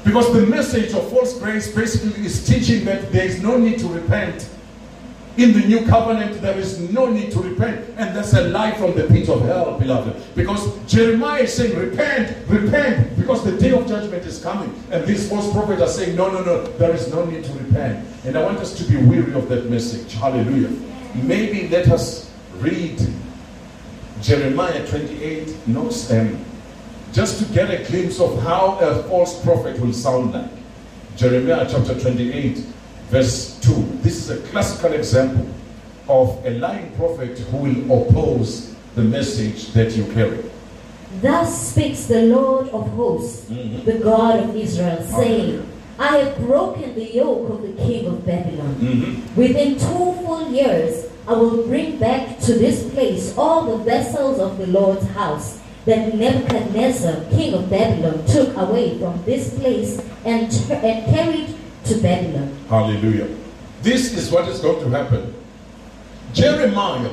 [0.05, 3.89] Because the message of false grace basically is teaching that there is no need to
[3.89, 4.51] repent.
[5.37, 7.89] In the new covenant, there is no need to repent.
[7.97, 10.23] And that's a lie from the pit of hell, beloved.
[10.35, 14.73] Because Jeremiah is saying, repent, repent, because the day of judgment is coming.
[14.91, 18.07] And these false prophets are saying, no, no, no, there is no need to repent.
[18.25, 20.13] And I want us to be weary of that message.
[20.15, 20.71] Hallelujah.
[21.15, 22.24] Maybe let us
[22.65, 22.99] read
[24.23, 26.43] Jeremiah 28, notes them,
[27.13, 30.51] just to get a glimpse of how a false prophet will sound like.
[31.17, 32.59] Jeremiah chapter 28,
[33.11, 33.73] verse 2.
[34.03, 35.47] This is a classical example
[36.09, 40.39] of a lying prophet who will oppose the message that you carry.
[41.21, 43.85] Thus speaks the Lord of hosts, Mhm.
[43.85, 45.63] the God of Israel, saying,
[45.99, 48.75] I have broken the yoke of the king of Babylon.
[48.81, 49.37] Mhm.
[49.37, 54.59] Within two full years, I will bring back to this place all the vessels of
[54.59, 61.15] the Lord's house that Nebuchadnezzar, king of Babylon, took away from this place and, and
[61.15, 62.57] carried to Babylon.
[62.69, 63.29] Hallelujah.
[63.83, 65.35] This is what is going to happen.
[66.33, 67.13] Jeremiah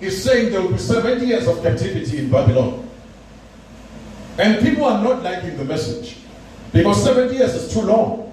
[0.00, 2.88] is saying there will be 70 years of captivity in Babylon.
[4.38, 6.16] And people are not liking the message
[6.72, 8.32] because 70 years is too long.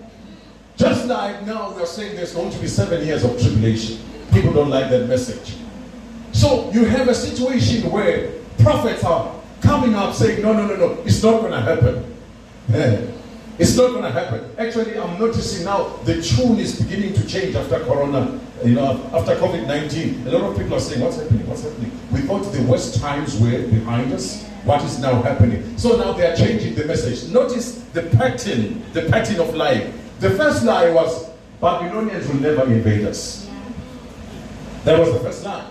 [0.75, 3.99] Just like now we are saying there's going to be seven years of tribulation.
[4.31, 5.55] People don't like that message.
[6.31, 11.01] So you have a situation where prophets are coming up saying, no, no, no, no,
[11.05, 12.15] it's not going to happen.
[12.73, 13.05] Eh,
[13.59, 14.49] It's not going to happen.
[14.57, 19.35] Actually, I'm noticing now the tune is beginning to change after Corona, you know, after
[19.35, 20.25] COVID 19.
[20.27, 21.45] A lot of people are saying, What's happening?
[21.47, 21.91] What's happening?
[22.11, 24.43] We thought the worst times were behind us.
[24.65, 25.77] What is now happening?
[25.77, 27.29] So now they are changing the message.
[27.31, 29.93] Notice the pattern, the pattern of life.
[30.19, 31.29] The first lie was
[31.61, 33.42] Babylonians will never invade us.
[34.83, 35.65] That was the first line.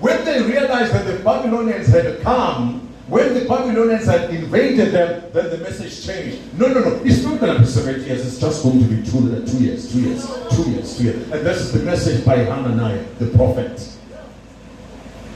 [0.00, 5.50] When they realized that the Babylonians had come, when the Babylonians had invaded them, then
[5.50, 6.58] the message changed.
[6.58, 7.00] No, no, no.
[7.04, 8.26] It's not going to be seven years.
[8.26, 11.30] It's just going to be two, uh, two years, two years, two years, two years.
[11.30, 13.90] And this is the message by Hananiah, the prophet.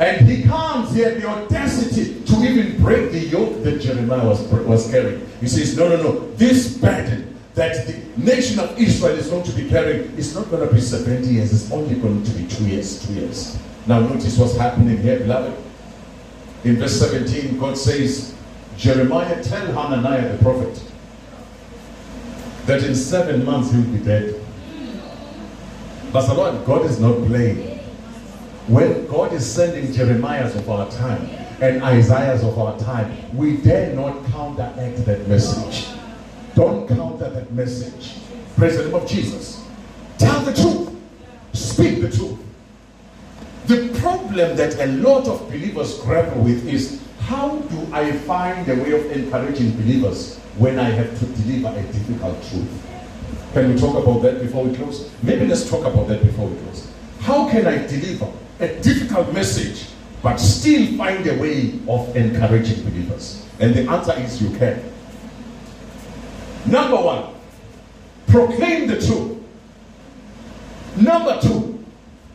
[0.00, 4.40] And he comes, he had the audacity to even break the yoke that Jeremiah was,
[4.42, 5.28] was carrying.
[5.40, 6.30] He says, No, no, no.
[6.36, 7.27] This burden
[7.58, 10.80] that the nation of Israel is going to be carrying is not going to be
[10.80, 13.58] 70 years, it's only going to be two years, two years.
[13.84, 15.60] Now, notice what's happening here, beloved.
[16.62, 18.36] In verse 17, God says,
[18.76, 20.80] Jeremiah, tell Hananiah the prophet
[22.66, 24.40] that in seven months he'll be dead.
[26.12, 27.78] But the Lord, God is not playing.
[28.68, 31.24] When God is sending Jeremiahs of our time
[31.60, 35.97] and Isaiahs of our time, we dare not counteract that message.
[36.58, 38.16] Don't counter that message.
[38.56, 39.64] Praise the name of Jesus.
[40.18, 40.90] Tell the truth.
[41.52, 42.36] Speak the truth.
[43.68, 48.74] The problem that a lot of believers grapple with is how do I find a
[48.74, 52.86] way of encouraging believers when I have to deliver a difficult truth?
[53.52, 55.12] Can we talk about that before we close?
[55.22, 56.90] Maybe let's talk about that before we close.
[57.20, 59.86] How can I deliver a difficult message
[60.24, 63.46] but still find a way of encouraging believers?
[63.60, 64.97] And the answer is you can.
[66.70, 67.34] Number one,
[68.26, 69.42] proclaim the truth.
[70.96, 71.84] Number two,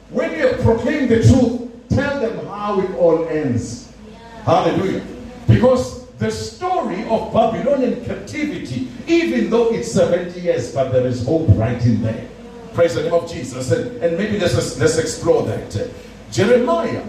[0.09, 3.93] when you proclaim the truth, tell them how it all ends.
[4.11, 4.43] Yeah.
[4.43, 5.05] Hallelujah.
[5.47, 11.47] Because the story of Babylonian captivity, even though it's 70 years, but there is hope
[11.49, 12.27] right in there.
[12.73, 13.71] Praise the name of Jesus.
[13.71, 15.91] And, and maybe let's, let's explore that.
[16.31, 17.03] Jeremiah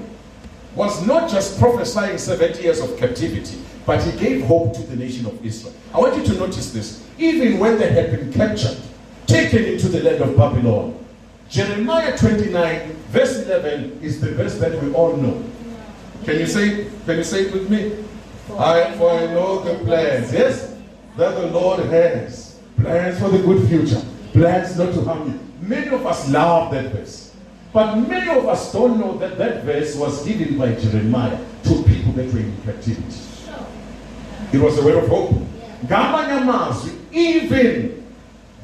[0.75, 5.26] was not just prophesying 70 years of captivity, but he gave hope to the nation
[5.26, 5.74] of Israel.
[5.93, 7.07] I want you to notice this.
[7.18, 8.78] Even when they had been captured,
[9.26, 10.99] taken into the land of Babylon,
[11.49, 15.45] Jeremiah 29, verse 11 is the verse that we all know.
[16.24, 18.05] Can you say, can you say it with me?
[18.59, 20.74] I, for I know the plans, yes,
[21.16, 22.59] that the Lord has.
[22.76, 24.03] Plans for the good future.
[24.32, 25.41] Plans not to harm you.
[25.66, 27.35] Many of us love that verse.
[27.72, 32.12] But many of us don't know that that verse was given by Jeremiah to people
[32.12, 33.20] that were in captivity.
[34.53, 35.34] It was a word of hope.
[37.12, 38.05] Even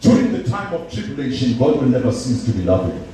[0.01, 3.07] during the time of tribulation, God will never cease to be loving.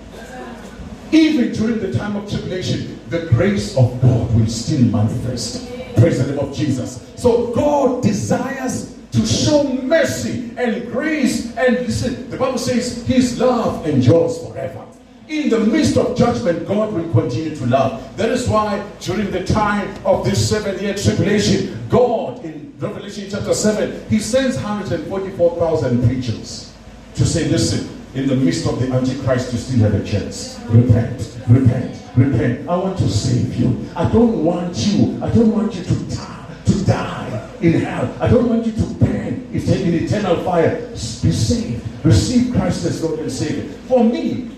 [1.13, 5.69] Even during the time of tribulation, the grace of God will still manifest.
[5.97, 7.13] Praise the name of Jesus.
[7.17, 11.57] So God desires to show mercy and grace.
[11.57, 14.85] And listen, the Bible says his love endures forever.
[15.29, 18.17] In the midst of judgment, God will continue to love.
[18.17, 23.55] That is why during the time of this seven year tribulation, God in Revelation chapter
[23.55, 26.75] 7, he sends 144,000 preachers
[27.15, 30.59] to say, listen, in the midst of the Antichrist, you still have a chance.
[30.69, 32.69] Repent, repent, repent.
[32.69, 33.89] I want to save you.
[33.95, 38.15] I don't want you, I don't want you to die, to die in hell.
[38.21, 40.89] I don't want you to burn in eternal fire.
[40.91, 41.85] Be saved.
[42.05, 43.65] Receive Christ as Lord and Savior.
[43.89, 44.51] For me,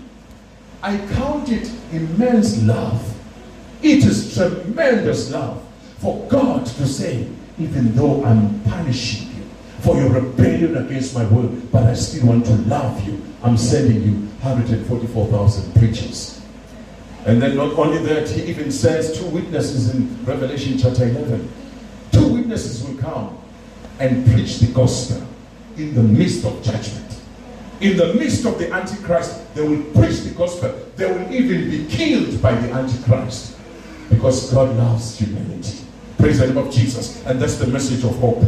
[0.81, 3.05] I count it immense love.
[3.81, 5.65] It is tremendous love
[5.97, 7.27] for God to say,
[7.59, 9.43] even though I'm punishing you
[9.81, 13.21] for your rebellion against my word, but I still want to love you.
[13.43, 16.41] I'm sending you 144,000 preachers.
[17.25, 21.51] And then not only that, he even says two witnesses in Revelation chapter 11.
[22.11, 23.37] Two witnesses will come
[23.99, 25.27] and preach the gospel
[25.77, 27.05] in the midst of judgment.
[27.81, 30.73] In the midst of the Antichrist, they will preach the gospel.
[30.95, 33.57] They will even be killed by the Antichrist
[34.09, 35.85] because God loves humanity.
[36.19, 37.25] Praise the name of Jesus.
[37.25, 38.43] And that's the message of hope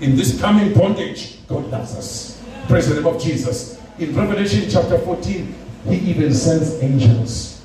[0.00, 2.42] in this coming bondage, God loves us.
[2.68, 3.78] Praise the name of Jesus.
[3.98, 5.54] In Revelation chapter 14,
[5.88, 7.60] he even sends angels.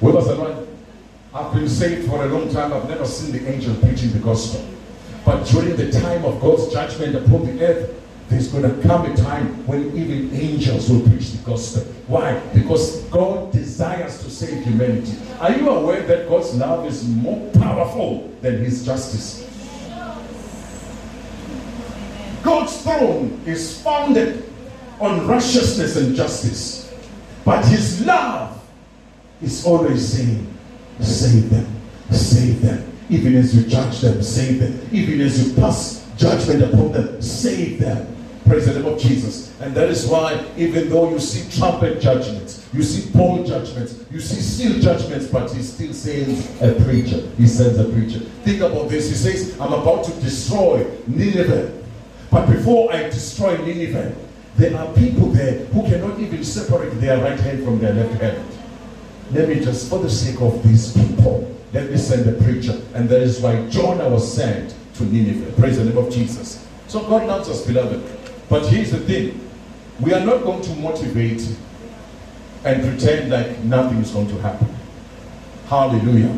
[0.00, 0.66] Where was one?
[1.34, 2.72] I've been saved for a long time.
[2.72, 4.64] I've never seen the angel preaching the gospel.
[5.24, 7.97] But during the time of God's judgment upon the earth,
[8.28, 11.82] there's going to come a time when even angels will preach the gospel.
[12.08, 12.38] Why?
[12.54, 15.16] Because God desires to save humanity.
[15.40, 19.46] Are you aware that God's love is more powerful than his justice?
[22.42, 24.44] God's throne is founded
[25.00, 26.94] on righteousness and justice.
[27.44, 28.62] But his love
[29.40, 30.46] is always saying,
[31.00, 31.66] save them,
[32.10, 32.92] save them.
[33.08, 34.88] Even as you judge them, save them.
[34.92, 38.16] Even as you pass judgment upon them, save them.
[38.48, 39.58] Praise the name of Jesus.
[39.60, 44.20] And that is why, even though you see trumpet judgments, you see bowl judgments, you
[44.20, 47.20] see seal judgments, but he still sends a preacher.
[47.36, 48.20] He sends a preacher.
[48.44, 49.08] Think about this.
[49.08, 51.78] He says, I'm about to destroy Nineveh
[52.30, 54.14] but before I destroy Nineveh,
[54.56, 58.44] there are people there who cannot even separate their right hand from their left hand.
[59.30, 62.80] Let me just, for the sake of these people, let me send a preacher.
[62.94, 65.52] And that is why Jonah was sent to Nineveh.
[65.60, 66.66] Praise the name of Jesus.
[66.86, 68.17] So God loves us, beloved.
[68.48, 69.48] But here's the thing
[70.00, 71.42] we are not going to motivate
[72.64, 74.68] and pretend like nothing is going to happen.
[75.68, 76.36] Hallelujah.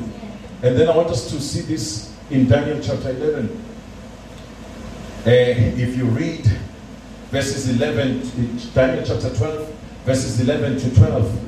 [0.62, 3.64] And then I want us to see this in Daniel chapter 11.
[5.26, 6.46] Uh, if you read
[7.30, 11.46] verses 11, to- Daniel chapter 12, verses 11 to 12.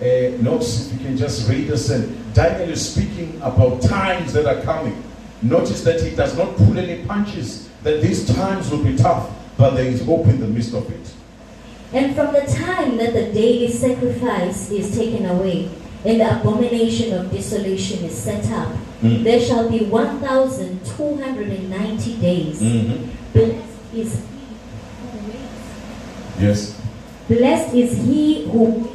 [0.00, 1.90] Uh, notice if you can just read this.
[1.90, 5.02] And Daniel is speaking about times that are coming.
[5.42, 9.70] Notice that he does not pull any punches, that these times will be tough, but
[9.74, 11.12] there is hope in the midst of it.
[11.92, 15.68] And from the time that the daily sacrifice is taken away,
[16.04, 18.68] and the abomination of desolation is set up,
[19.02, 19.22] Mm.
[19.24, 22.58] there shall be 1,290 days.
[23.32, 23.54] Blessed
[23.94, 24.18] is he
[26.40, 26.74] Yes.
[27.28, 28.88] Blessed is he who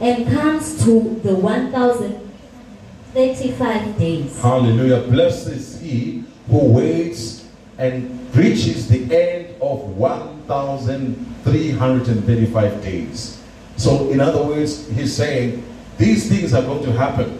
[0.00, 4.38] and comes to the 1035 days.
[4.40, 5.00] Hallelujah.
[5.08, 7.44] Blessed is he who waits
[7.78, 13.40] and reaches the end of 1,335 days.
[13.76, 15.64] So, in other words, he's saying
[15.98, 17.38] these things are going to happen.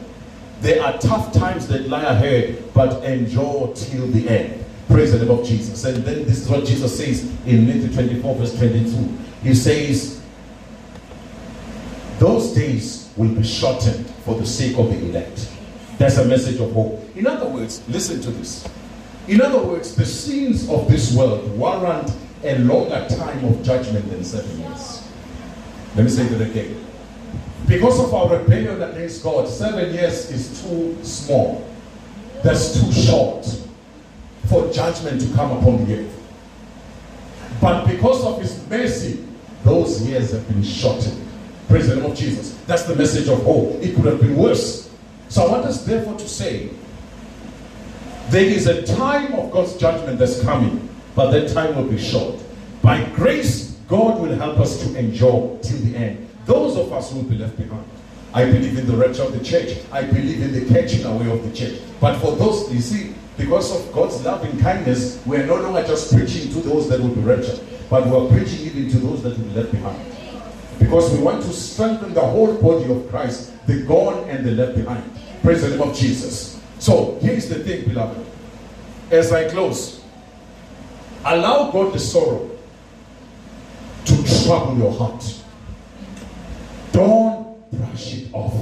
[0.60, 4.64] There are tough times that lie ahead, but endure till the end.
[4.88, 5.84] Praise the name of Jesus.
[5.84, 9.08] And then this is what Jesus says in Matthew 24, verse 22.
[9.42, 10.20] He says,
[12.18, 15.48] those days will be shortened for the sake of the elect.
[15.96, 17.00] That's a message of hope.
[17.16, 18.68] In other words, listen to this.
[19.28, 22.10] In other words, the sins of this world warrant
[22.42, 25.08] a longer time of judgment than seven years.
[25.94, 26.84] Let me say that again.
[27.66, 31.66] Because of our rebellion against God, seven years is too small.
[32.42, 33.46] That's too short
[34.48, 36.16] for judgment to come upon the earth.
[37.60, 39.24] But because of His mercy,
[39.62, 41.26] those years have been shortened.
[41.68, 42.58] Praise the name of Jesus.
[42.66, 43.74] That's the message of hope.
[43.82, 44.90] It could have been worse.
[45.28, 46.70] So I want us therefore to say
[48.30, 52.40] there is a time of God's judgment that's coming, but that time will be short.
[52.80, 56.28] By grace, God will help us to endure till the end.
[56.46, 57.84] Those of us who will be left behind.
[58.32, 59.78] I believe in the rapture of the church.
[59.90, 61.80] I believe in the catching away of the church.
[62.00, 65.82] But for those, you see, because of God's love and kindness, we are no longer
[65.84, 67.58] just preaching to those that will be raptured,
[67.90, 69.98] but we are preaching even to those that will be left behind.
[70.78, 74.76] Because we want to strengthen the whole body of Christ, the gone and the left
[74.76, 75.02] behind.
[75.42, 76.59] Praise the name of Jesus.
[76.80, 78.26] So here's the thing, beloved.
[79.10, 80.02] As I close,
[81.26, 82.50] allow God the sorrow
[84.06, 85.22] to trouble your heart.
[86.92, 88.54] Don't brush it off.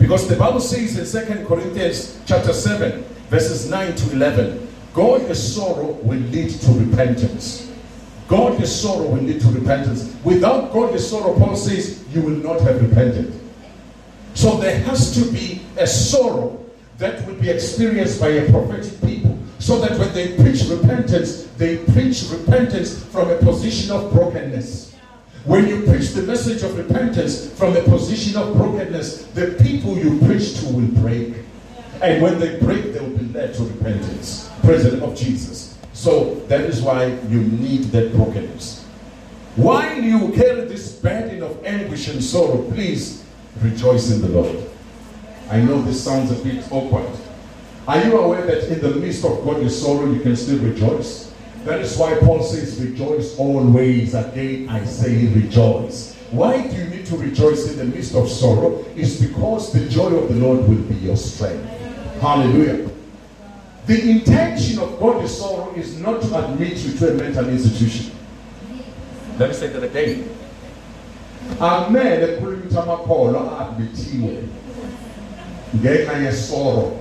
[0.00, 5.92] Because the Bible says in Second Corinthians chapter 7, verses 9 to 11, godly sorrow
[6.02, 7.70] will lead to repentance.
[8.26, 10.16] Godly sorrow will lead to repentance.
[10.24, 13.32] Without godly sorrow, Paul says, you will not have repented.
[14.34, 16.61] So there has to be a sorrow
[17.02, 19.36] that will be experienced by a prophetic people.
[19.58, 24.94] So that when they preach repentance, they preach repentance from a position of brokenness.
[25.44, 30.18] When you preach the message of repentance from a position of brokenness, the people you
[30.20, 31.34] preach to will break.
[32.00, 34.48] And when they break, they will be led to repentance.
[34.62, 35.76] Name of Jesus.
[35.92, 38.84] So that is why you need that brokenness.
[39.56, 43.24] While you carry this burden of anguish and sorrow, please
[43.60, 44.71] rejoice in the Lord.
[45.50, 47.10] I know this sounds a bit awkward.
[47.86, 51.32] Are you aware that in the midst of godly sorrow, you can still rejoice?
[51.64, 54.14] That is why Paul says, Rejoice always.
[54.14, 56.14] Again, I say, Rejoice.
[56.30, 58.84] Why do you need to rejoice in the midst of sorrow?
[58.96, 61.68] It's because the joy of the Lord will be your strength.
[62.20, 62.88] Hallelujah.
[63.86, 68.16] The intention of godly sorrow is not to admit you to a mental institution.
[69.38, 70.28] Let me say that again.
[71.58, 72.40] Amele
[75.76, 76.92] ngenxa yesoro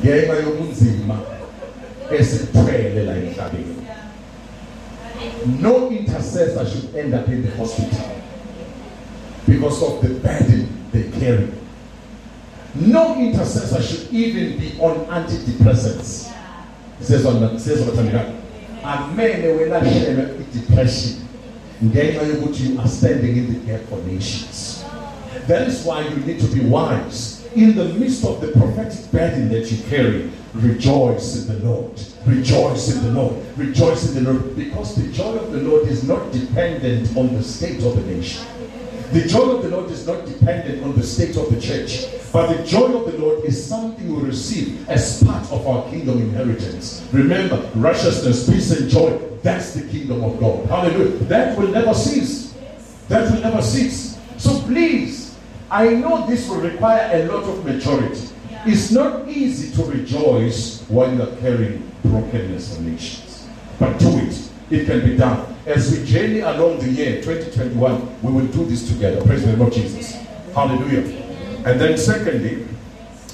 [0.00, 1.18] ngenxa yobunzima
[2.18, 3.76] esithwele la emhlabeni
[5.60, 8.16] no intercessor should end up in the hospital
[9.46, 11.52] because of the burden they carry.
[12.74, 16.32] No intercessor should even be on antidepressants.
[17.00, 18.32] Sezwa sezwa bathandekayo
[18.84, 21.12] amele welashelwe i-depression
[21.84, 24.75] ngenxa yokuthi you are standing in the gap for nations
[25.46, 29.48] that is why you need to be wise in the midst of the prophetic burden
[29.48, 31.92] that you carry rejoice in the lord
[32.26, 36.06] rejoice in the lord rejoice in the lord because the joy of the lord is
[36.06, 38.44] not dependent on the state of the nation
[39.12, 42.52] the joy of the Lord is not dependent on the state of the church, but
[42.52, 47.08] the joy of the Lord is something we receive as part of our kingdom inheritance.
[47.12, 49.16] Remember, righteousness, peace, and joy
[49.46, 50.66] that's the kingdom of God.
[50.66, 51.18] Hallelujah.
[51.28, 52.52] That will never cease.
[53.06, 54.18] That will never cease.
[54.38, 55.25] So please,
[55.70, 58.28] I know this will require a lot of maturity.
[58.64, 63.46] It's not easy to rejoice while you're carrying brokenness and nations,
[63.78, 64.50] but do it.
[64.70, 65.54] It can be done.
[65.66, 69.24] As we journey along the year 2021, we will do this together.
[69.24, 70.14] Praise the Lord Jesus.
[70.54, 71.02] Hallelujah.
[71.64, 72.66] And then, secondly,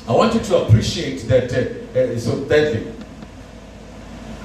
[0.08, 1.52] I want you to appreciate that.
[1.52, 2.92] Uh, uh, so, thirdly,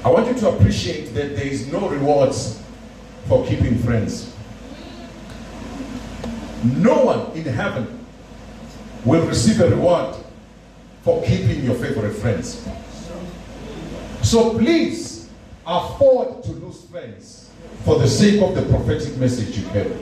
[0.06, 2.62] I want you to appreciate that there is no rewards
[3.28, 4.34] for keeping friends.
[6.64, 8.06] No one in heaven
[9.06, 10.16] will receive a reward
[11.04, 12.68] for keeping your favorite friends.
[14.22, 15.30] So please
[15.66, 17.50] afford to lose friends
[17.84, 19.96] for the sake of the prophetic message you carry.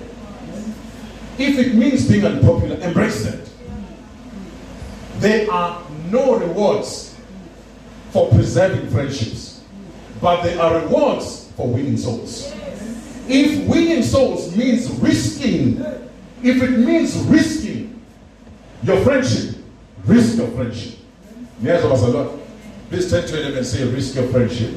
[1.37, 3.49] If it means being unpopular, embrace that.
[5.17, 7.15] There are no rewards
[8.11, 9.61] for preserving friendships,
[10.21, 12.53] but there are rewards for winning souls.
[13.27, 15.83] If winning souls means risking,
[16.45, 17.99] if it means risking
[18.83, 19.55] your friendship,
[20.05, 20.99] risk your friendship.
[21.59, 22.39] Yes, lot.
[22.89, 24.75] Please turn to him and say, risk your friendship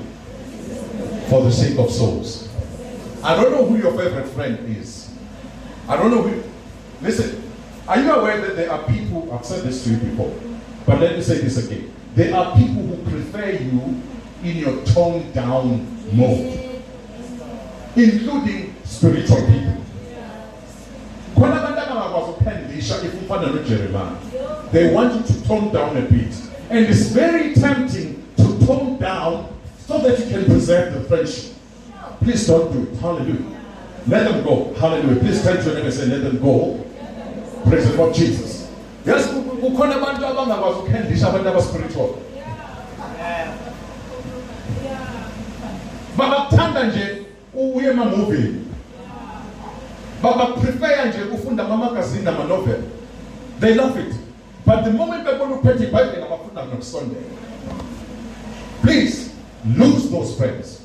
[1.29, 2.49] for the sake of souls.
[3.23, 5.13] I don't know who your favorite friend is.
[5.87, 6.43] I don't know who.
[7.03, 7.43] Listen,
[7.87, 10.35] are you aware that there are people, I've said this to you before,
[10.87, 11.93] but let me say this again.
[12.15, 14.03] There are people who prefer you
[14.43, 16.83] in your toned down mode,
[17.95, 19.85] including spiritual people.
[24.73, 26.35] They want you to tone down a bit.
[26.71, 29.49] And it's very tempting to tone down
[29.87, 31.55] so that you can preserve the friendship.
[32.21, 32.99] Please don't do it.
[32.99, 33.61] Hallelujah.
[34.07, 34.75] Let them go.
[34.75, 35.21] Hallelujah.
[35.21, 36.85] Please turn to them and say let them go.
[37.65, 38.71] Praise the lord jesus.
[39.07, 39.29] Yes
[39.61, 42.09] kukhona abantu abangakwazi ukuphendisha abantu abaspiritual
[46.17, 47.23] babakuthanda nje
[47.59, 48.55] oh, uye emamovini
[50.23, 52.81] babaprefeya nje ufunda amamagazini namanovel
[53.61, 54.15] they love it.
[54.67, 57.23] But the moment bebona uphethe ibhayibheli abafunda nokusondela
[58.83, 59.31] please
[59.77, 60.81] lose those friends.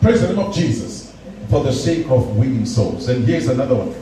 [0.00, 1.12] Praise the name of jesus.
[1.50, 3.08] For the sake of winning souls.
[3.08, 3.94] And here's another one.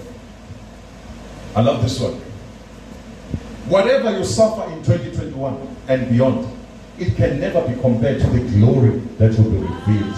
[1.54, 2.20] I love this one.
[3.68, 6.48] Whatever you suffer in 2021 and beyond
[6.98, 10.14] it can never be compared to the glory that will be revealed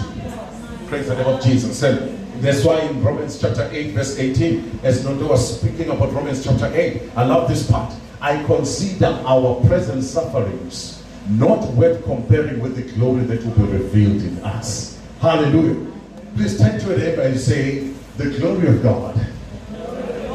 [0.89, 1.83] praise the name of jesus.
[1.83, 6.43] And that's why in Romans chapter 8, verse 18, as Nondo was speaking about Romans
[6.43, 7.93] chapter 8, I love this part.
[8.21, 14.21] I consider our present sufferings not worth comparing with the glory that will be revealed
[14.21, 14.99] in us.
[15.21, 15.91] Hallelujah.
[16.35, 19.15] Please turn to it and say, The glory of God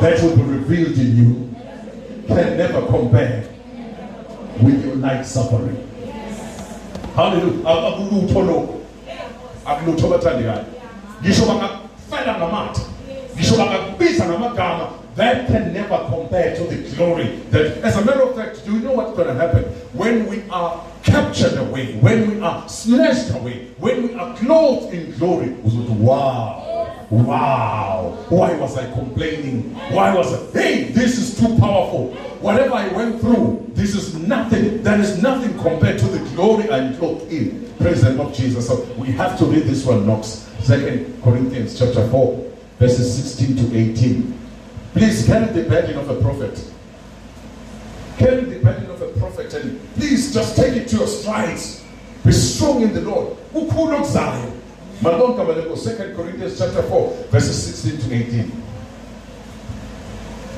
[0.00, 1.55] that will be revealed in you
[2.26, 3.48] can never compare
[4.61, 5.80] with your light suffering.
[7.14, 7.64] Hallelujah.
[12.11, 12.80] Bangakufela ngamathe.
[13.34, 14.88] Ngisho bangakubiza ngamagama.
[15.16, 18.80] That can never compare to the glory that as a matter of fact, do you
[18.80, 19.62] know what's going to happen?
[19.92, 25.12] When we are captured away, when we are snatched away, when we are clothed in
[25.16, 26.74] glory, wow.
[27.22, 28.18] Wow.
[28.28, 29.72] Why was I complaining?
[29.92, 32.12] Why was I, hey, this is too powerful.
[32.40, 34.82] Whatever I went through, this is nothing.
[34.82, 37.72] There is nothing compared to the glory I'm clothed in.
[37.78, 38.66] Praise the Lord Jesus.
[38.66, 40.50] So we have to read this one, Knox.
[40.60, 44.40] Second Corinthians chapter 4, verses 16 to 18.
[44.94, 46.68] Please carry the burden of a prophet.
[48.18, 51.84] Carry the burden of a prophet and please just take it to your strides.
[52.24, 53.36] Be strong in the Lord.
[55.05, 55.36] Ukhulu okuzayo.
[55.36, 58.52] Malonke abaleko 2 Corinthians chapter 4, verses 16 to 18.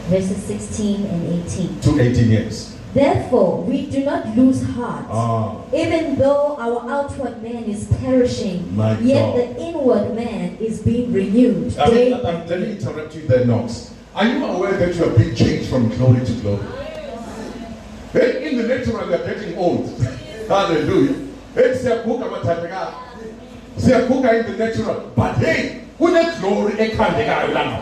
[0.09, 1.81] Verses 16 and 18.
[1.81, 2.73] To 18 years.
[2.95, 5.05] Therefore, we do not lose heart.
[5.11, 5.57] Ah.
[5.75, 9.37] Even though our outward man is perishing, My yet God.
[9.37, 13.93] the inward man is being renewed I mean, by let me interrupt you there, Knox.
[14.15, 16.65] Are you aware that you are being changed from glory to glory?
[18.15, 19.91] In the natural, you are getting old.
[20.49, 21.27] Hallelujah.
[23.77, 25.13] Siyaguga in the natural.
[25.15, 27.81] But hey, kune glory ekhandekayo la.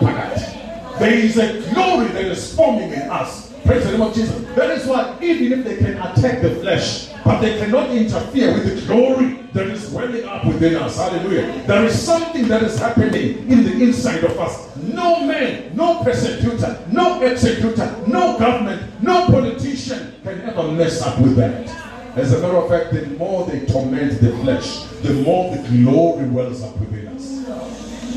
[0.98, 3.52] There is a glory that is forming in us.
[3.64, 4.44] Praise the name of Jesus.
[4.54, 8.80] That is why even if they can attack the flesh, but they cannot interfere with
[8.80, 10.96] the glory that is welling up within us.
[10.96, 11.64] Hallelujah.
[11.66, 14.76] There is something that is happening in the inside of us.
[14.76, 21.36] No man, no persecutor, no executor, no government, no politician can ever mess up with
[21.36, 21.83] that.
[22.16, 26.26] As a matter of fact, the more they torment the flesh, the more the glory
[26.28, 27.44] wells up within us.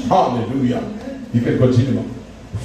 [0.07, 0.83] Hallelujah.
[1.33, 2.03] You can continue.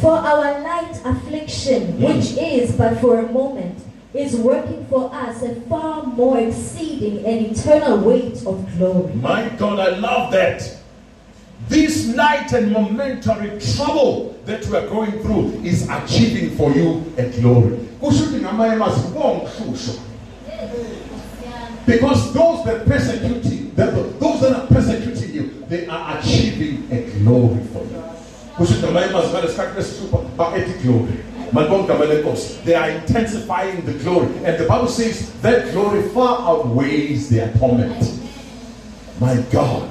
[0.01, 1.99] For our light affliction, Mm.
[2.17, 3.79] which is but for a moment,
[4.15, 9.15] is working for us a far more exceeding and eternal weight of glory.
[9.15, 10.77] My God, I love that.
[11.69, 17.25] This light and momentary trouble that we are going through is achieving for you a
[17.41, 17.79] glory.
[21.87, 27.03] Because those that persecute you, that those that are persecuting you, they are achieving a
[27.19, 28.03] glory for you.
[28.57, 31.19] Kusho amazwi ngalesi lesithupha ba-ethi glory.
[32.65, 34.29] They are intensifying the glory.
[34.45, 38.21] And the Bible says that glory far outweighs their torment.
[39.21, 39.91] My God.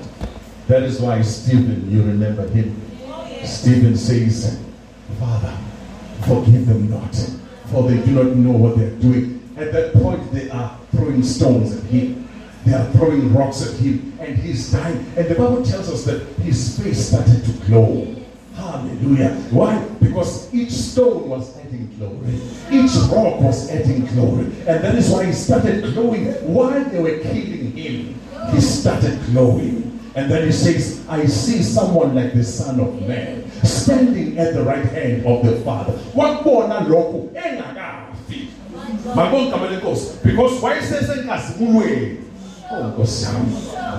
[0.68, 2.82] That is why Stephen, you remember him.
[3.46, 4.60] Stephen says,
[5.20, 5.54] Father,
[6.22, 7.16] forgive them not,
[7.72, 9.40] for they do not know what they're doing.
[9.58, 12.28] At that point, they are throwing stones at him.
[12.66, 14.98] They are throwing rocks at him, and he's dying.
[15.18, 18.16] And the Bible tells us that his face started to glow.
[18.56, 19.30] Hallelujah.
[19.50, 19.84] Why?
[20.00, 22.40] Because each stone was adding glory.
[22.70, 24.46] Each rock was adding glory.
[24.68, 26.28] And that is why he started glowing.
[26.54, 28.20] While they were killing him,
[28.52, 30.00] he started glowing.
[30.14, 34.64] And then he says, I see someone like the Son of Man standing at the
[34.64, 35.94] right hand of the Father.
[36.14, 37.32] What Wakubona lokhu
[39.06, 39.16] engakafi.
[39.16, 42.18] Mabonke abalenkosi because wayesesenkazimulweni.
[42.72, 43.56] Oh Nkosi yami.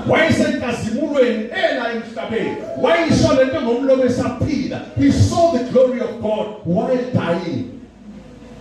[0.09, 2.57] Wayesenkazimulweni ela emhlabeni.
[2.81, 4.81] Wayisho lento ngomlomo esaphila.
[4.97, 7.81] He saw the glory of God while dying.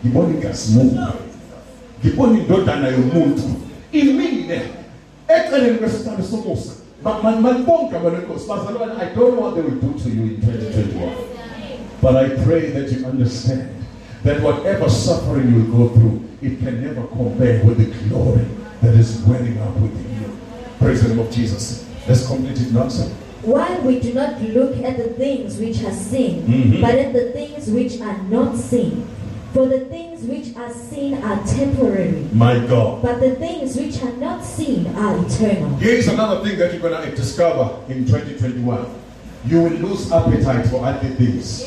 [0.06, 1.14] Ngibona inkazimulo.
[2.04, 3.44] Ngibona indodana yomuntu
[3.92, 4.62] imile
[5.28, 6.72] eceleni kwesitalo somusa.
[7.24, 11.16] Manibonke abalenkosi bazalwane I don't know what they will do to you in 2021.
[12.02, 13.81] But I pray that you understand
[14.24, 18.46] that whatever suffering you will go through, it can never compare with the glory
[18.82, 20.38] that is welling up within you.
[20.80, 21.86] Praise the name of Jesus.
[22.08, 23.10] Let's complete it now, sir.
[23.44, 26.82] While we do not look at the things which are seen, Mhm.
[26.82, 29.04] but at the things which are not seen.
[29.54, 33.02] For the things which are seen are temporary, My God.
[33.02, 35.76] but the things which are not seen are eternal.
[35.78, 38.86] Here is another thing that you're going to discover in 2021.
[39.46, 41.66] You will lose appetite for other things.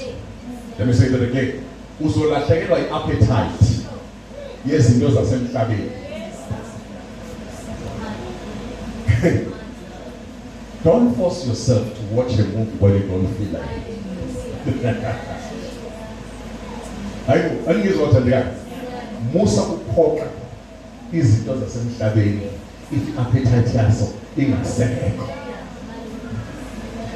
[0.79, 1.65] Let me say that again.
[2.01, 3.65] Uzolahlekelwa i-appetite
[4.67, 5.91] yezinto zasemhlabeni.
[10.85, 13.71] don't force yourself to watch a movie when you don't feel like
[14.67, 14.87] it.
[17.27, 18.47] hayi angizwa thandekayo
[19.33, 20.27] musa ukuphoqa
[21.13, 22.41] izinto zasemhlabeni
[22.93, 25.29] i-appetite yaso ingasekho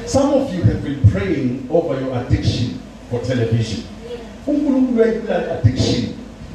[0.05, 2.69] some of you have been praying over your addiction
[3.11, 3.83] for television
[4.47, 5.03] unkulunkulu
[5.51, 6.03] addiction.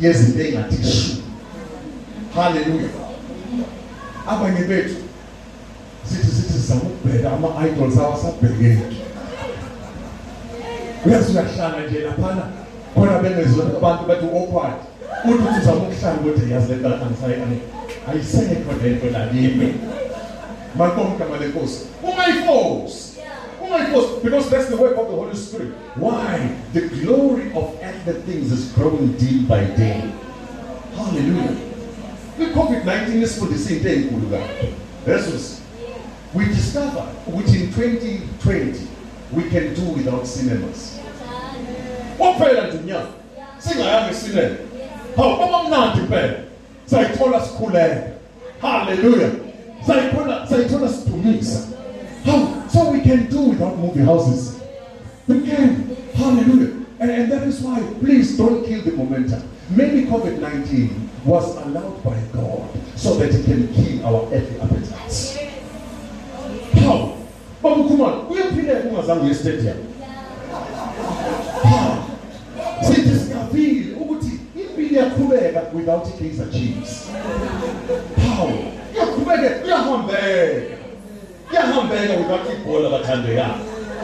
[0.00, 1.22] Yezinto engathi shu
[2.34, 2.88] halleluya
[4.26, 4.96] abanye bethu
[6.04, 8.96] sithi sithi sizama ukubheka ama-idols awasabhekeki
[11.06, 12.42] uyazi uyahlala nje laphana
[12.94, 14.74] khona bengezona abantu bathi awkward
[15.24, 17.58] uthi uthi uzama ukuhlala ukuthi yazi le nto angisayi
[18.08, 19.74] ayisekho lento nto
[20.78, 23.13] makomgama lenkosi abalenkosi
[23.64, 25.72] Oh ungayiforce ungayiforce because that's the work of the holy spirit.
[25.96, 26.56] Why?
[26.72, 30.12] The glory of other things is growing day by day.
[30.96, 31.56] Hallelujah.
[32.38, 34.74] I-covid-19 isifundise into eyinkulu kabi
[35.06, 35.60] yesus
[36.34, 38.88] we discover which in 2020
[39.32, 40.98] we can do without cinemas.
[42.18, 43.08] Kwaphela nje unyaka
[43.58, 44.56] singayanga esinema
[45.16, 46.34] hawu kwamamnandi impela
[46.86, 48.02] sayithola sikhuleka
[48.60, 49.30] haleluya
[49.86, 51.58] sayithola sayithola sidumisa
[52.26, 54.60] hawu so we can do without movie houses.
[55.28, 55.94] We can.
[56.14, 56.84] Hallelujah.
[56.98, 59.48] And, and that is why please don't kill the momentum.
[59.70, 65.38] Maybe covid-19 was allowed by god so that it can kill our earthly appetites.
[66.82, 67.16] Hawu
[67.62, 69.76] babukhumana uyaphileka ungazange uye stadium
[72.86, 77.08] sithi singavile ukuthi impilo iyaqhubeka without i-kaizer chiefs.
[78.26, 78.58] Hawu
[78.94, 80.83] iyaqhubeka iyahambeka
[81.54, 83.54] iyahambeka without ibhola bathandekayo.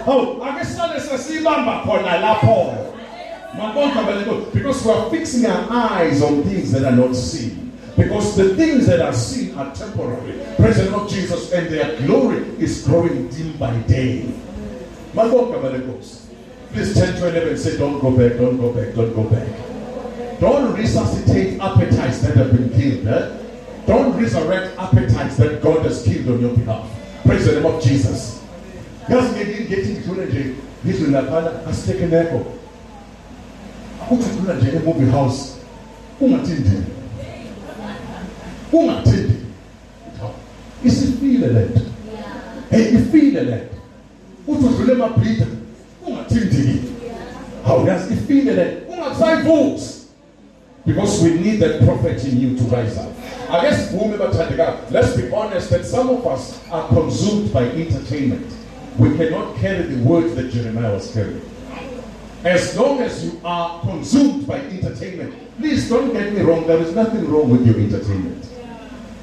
[0.06, 2.74] Hawu ake sihlale sesiyibamba khona lapho.
[3.58, 7.72] Mabonke abaleko because we are fixing our eyes on things that are not seen.
[7.96, 10.38] Because the things that are seen are temporary.
[10.58, 14.32] Name of jesus and their glory is growing dim by day.
[15.14, 16.26] Mabonke abalekos
[16.72, 19.48] please 10 to 11 and say don't go back don't go back don't go back.
[20.38, 23.40] Don't resuscitate appetites that have been killed eh?
[23.86, 26.88] don't resurrect appetites that god has killed on your behalf
[27.26, 28.40] praise the name of jesus.
[29.08, 29.28] Yazi
[29.68, 30.46] ngethi ngidlule nje
[30.86, 32.40] ngidlule laphana asitekeneko
[34.10, 35.52] uthi dlula nje e-movie house?
[36.20, 36.70] Ungathindi
[38.72, 39.34] ungathindi
[40.84, 41.80] isifile le nto
[42.70, 43.76] hey ifile le nto
[44.46, 45.46] uthi udlule emabhida
[46.06, 46.80] ungathindiki
[47.66, 49.94] hawu yazi ifile le ungakusayivusi
[50.86, 53.19] because we need that prophet in you to rise up
[53.76, 58.46] sivume bathandekayo let's be honest that some of us are consumed by entertainment
[58.98, 61.50] we cannot carry the words that jeremiah was carrying
[62.44, 66.94] as long as you are consumed by entertainment, please don't get me wrong, there is
[66.94, 68.46] nothing wrong with your entertainment.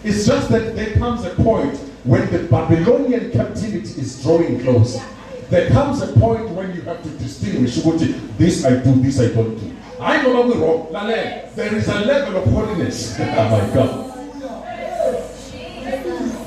[0.03, 5.03] It's just that there comes a point when the Babylonian captivity is drawing closer.
[5.49, 9.33] There comes a point when you have to distinguish ukuthi this I do, this I
[9.33, 9.75] don't do.
[9.99, 10.93] I know we're wrong.
[11.55, 13.17] There is a level of holiness.
[13.19, 14.16] oh my God.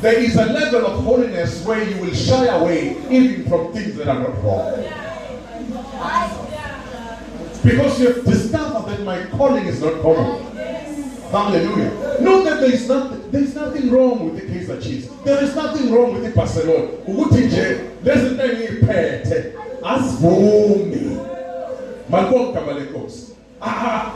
[0.01, 4.09] There is a level of holiness where you will shy away even from things that
[4.09, 4.83] are not wrong.
[7.63, 10.43] Because you have discovered that my calling is not common.
[11.31, 12.21] Hallelujah.
[12.23, 15.09] Know that there is nothing, there is nothing wrong with the Kaizer Chiefs.
[15.23, 16.89] There is nothing wrong with the Barcelona.
[17.07, 21.19] Ukuthi nje lezinto engiyiphethe asivumi.
[22.11, 23.33] Malibonke igama lenkosi.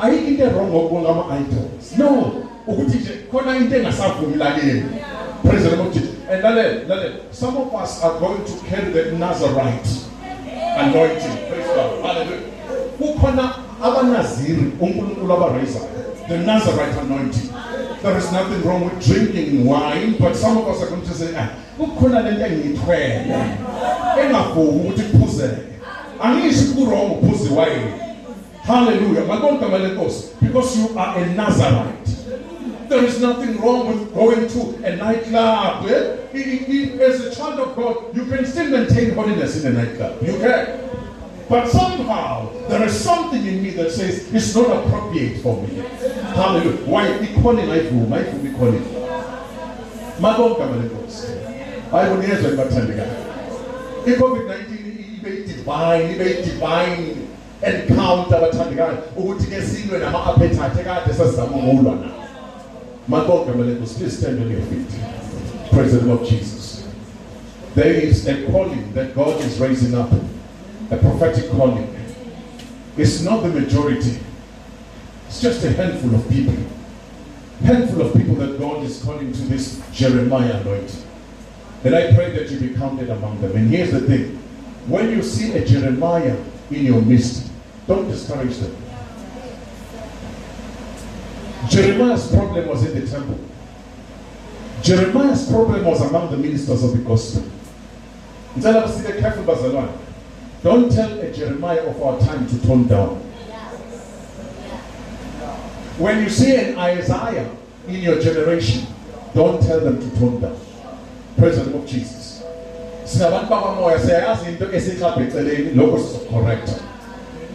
[0.03, 1.99] Ayikho into wrong ngokubonga ama-idols.
[1.99, 2.32] No.
[2.66, 4.82] Ukuthi nje khona into engasavumi lakini.
[5.45, 6.18] Praise the Jesus.
[6.28, 7.34] And lalela, lalela.
[7.34, 9.86] Some of us are going to carry the Nazarite
[10.76, 11.49] anointing.
[11.49, 12.03] Praise God.
[12.03, 12.51] Hallelujah.
[12.99, 15.88] Kukhona abanaziri uNkulunkulu abaraisayo.
[16.28, 17.51] The Nazarite anointing.
[18.03, 21.34] There is nothing wrong with drinking wine, but some of us are going to say,
[21.36, 23.34] ah, kukhona lento engiyithwele.
[24.22, 25.62] Engavumi ukuthi kuphuzeke.
[26.20, 27.92] Angisho ku-wrong ukuphuza iwayini.
[28.62, 29.26] Hallelujah.
[29.26, 30.28] Malibonke igama lenkosi.
[30.40, 32.24] Because you are a Nazarite.
[32.89, 35.87] There is nothing wrong with going to a nightclub.
[35.89, 36.16] eh?
[37.01, 40.22] As a child of God, you can still maintain holiness in a nightclub.
[40.22, 40.80] You can.
[41.49, 45.68] But somehow, there is something in me that says it's not appropriate for me.
[46.35, 46.87] Hallelujah.
[46.87, 47.09] Why?
[47.09, 48.11] Room.
[48.11, 48.80] Life room equally.
[50.20, 51.26] Malibonke igama lenkosi.
[51.91, 53.09] Hayi kuniyezwa libathandekayo.
[54.07, 54.72] i-covid-19
[55.16, 57.16] ibe divine ibe divine
[57.62, 62.24] encounter abathandekayo ukuthi ke silwe nama-appetite ekade sasizama ukulwa nawo
[63.09, 63.94] Malibonke igama lenkosi.
[63.98, 64.88] Please stand on your feet.
[65.70, 66.88] Praise the Lord Jesus.
[67.74, 70.11] There is a calling that God is raising up,
[70.90, 71.88] a prophetic calling.
[72.96, 74.20] It's not the majority,
[75.26, 76.55] it's just a handful of people.
[77.64, 81.02] Handful of people that God is calling to this Jeremiah anointing.
[81.82, 83.57] And I pray that you be counted among them.
[83.57, 84.36] And here's the thing
[84.86, 86.36] when you see a Jeremiah
[86.70, 87.50] in your midst,
[87.86, 88.76] don't discourage them.
[91.68, 93.38] Jeremiah's problem was in the temple.
[94.82, 97.42] Jeremiah's problem was among the ministers of the gospel.
[98.56, 99.92] Ngicela sibe careful bazalwane.
[100.62, 103.16] Don't tell a Jeremiah of our time to tone down.
[105.98, 107.50] When you see an Isaiah
[107.86, 108.86] in your generation,
[109.34, 110.56] don't tell them to tone down.
[111.36, 112.42] Name of Jesus.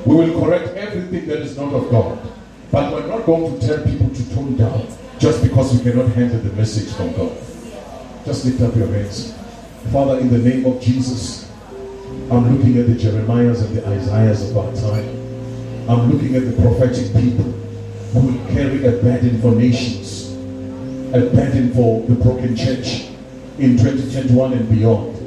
[0.06, 2.20] We will correct everything that is not of God.
[2.72, 6.40] But we're not going to tell people to tone down just because we cannot handle
[6.40, 7.36] the message from God.
[8.26, 9.34] Just lift up your hands.
[9.92, 11.52] Father, in the name of Jesus,
[12.32, 15.08] I'm looking at the Jeremiahs and the Isaiahs of our time.
[15.90, 17.52] I'm looking at the prophetic people
[18.14, 20.32] who will carry a burden for nations,
[21.14, 23.10] a burden for the broken church
[23.58, 25.18] in 2021 and beyond.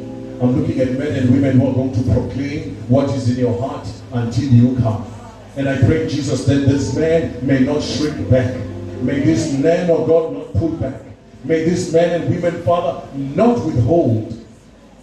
[0.41, 3.61] I'm looking at men and women who are going to proclaim what is in your
[3.61, 5.12] heart until you come.
[5.57, 8.55] And I pray, Jesus, that this man may not shrink back.
[9.03, 11.03] May this man of God not pull back.
[11.45, 14.33] May this man and women, Father, not withhold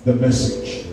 [0.05, 0.85] the message.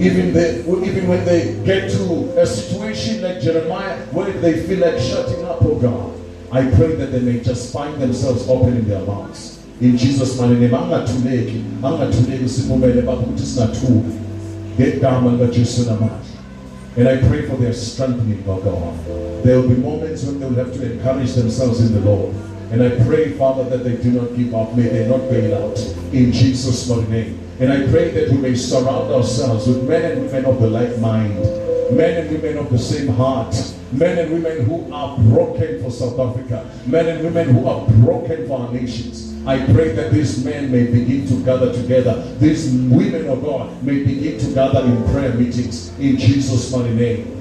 [0.00, 5.00] Even, they, even when they get to a situation like Jeremiah where they feel like
[5.00, 6.12] shutting up, oh God,
[6.52, 9.64] I pray that they may just find themselves opening their mouths.
[9.80, 14.16] In Jesus' mighty name, angathuleki, angathuleki sivumele baba ukuthi singathuki
[14.78, 16.25] ngegama likaJesu namandla.
[16.96, 19.44] And I pray for their strengthening, oh God.
[19.44, 22.34] There will be moments when they will have to encourage themselves in the Lord.
[22.72, 24.74] And I pray, Father, that they do not give up.
[24.74, 25.78] May they not bail out.
[26.12, 27.40] In Jesus' mighty name.
[27.60, 30.98] And I pray that we may surround ourselves with men and women of the like
[30.98, 31.38] mind,
[31.94, 33.54] men and women of the same heart,
[33.92, 38.48] men and women who are broken for South Africa, men and women who are broken
[38.48, 39.25] for our nations.
[39.46, 42.20] I pray that these men may begin to gather together.
[42.38, 47.32] These women of God may begin to gather in prayer meetings in Jesus' mighty name.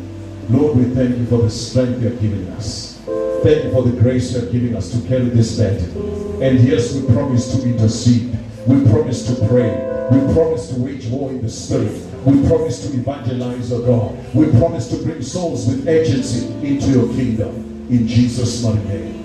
[0.50, 3.02] Lord, we thank you for the strength you are giving us.
[3.42, 6.44] Thank you for the grace you are giving us to carry this burden.
[6.44, 8.38] And yes, we promise to intercede.
[8.68, 9.74] We promise to pray.
[10.12, 12.04] We promise to wage war in the spirit.
[12.24, 14.36] We promise to evangelize, oh God.
[14.36, 17.88] We promise to bring souls with urgency into your kingdom.
[17.90, 19.25] In Jesus' mighty name.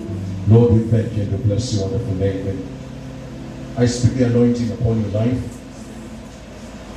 [0.51, 2.69] Lord, we thank you and we bless your wonderful name.
[3.77, 5.61] I speak the anointing upon your life.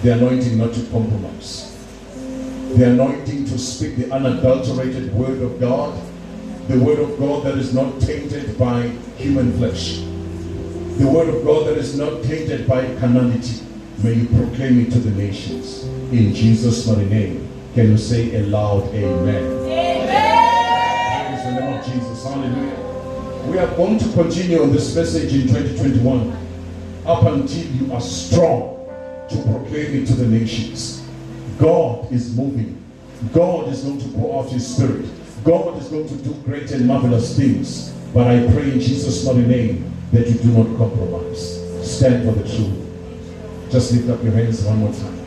[0.02, 1.70] The anointing not to compromise.
[2.76, 5.94] The anointing to speak the unadulterated word of God.
[6.68, 8.88] The word of God that is not tainted by
[9.18, 10.00] human flesh.
[10.98, 13.64] The word of God that is not tainted by carnality.
[14.04, 15.84] May you proclaim it to the nations.
[16.12, 17.48] In Jesus' mighty name.
[17.76, 19.46] Can you say aloud, Amen?
[19.68, 21.30] amen?
[21.30, 22.24] Praise the name of Jesus.
[22.24, 22.63] Hallelujah.
[23.46, 26.32] We are going to continue on this message in 2021
[27.06, 28.88] up until you are strong
[29.30, 31.06] to proclaim it to the nations.
[31.60, 32.82] God is moving.
[33.34, 35.06] God is going to pour out His Spirit.
[35.44, 37.92] God is going to do great and marvelous things.
[38.14, 41.60] But I pray in Jesus' mighty name that you do not compromise.
[41.86, 42.80] stand for the truth.
[43.70, 45.20] Just lift up your hands one more time.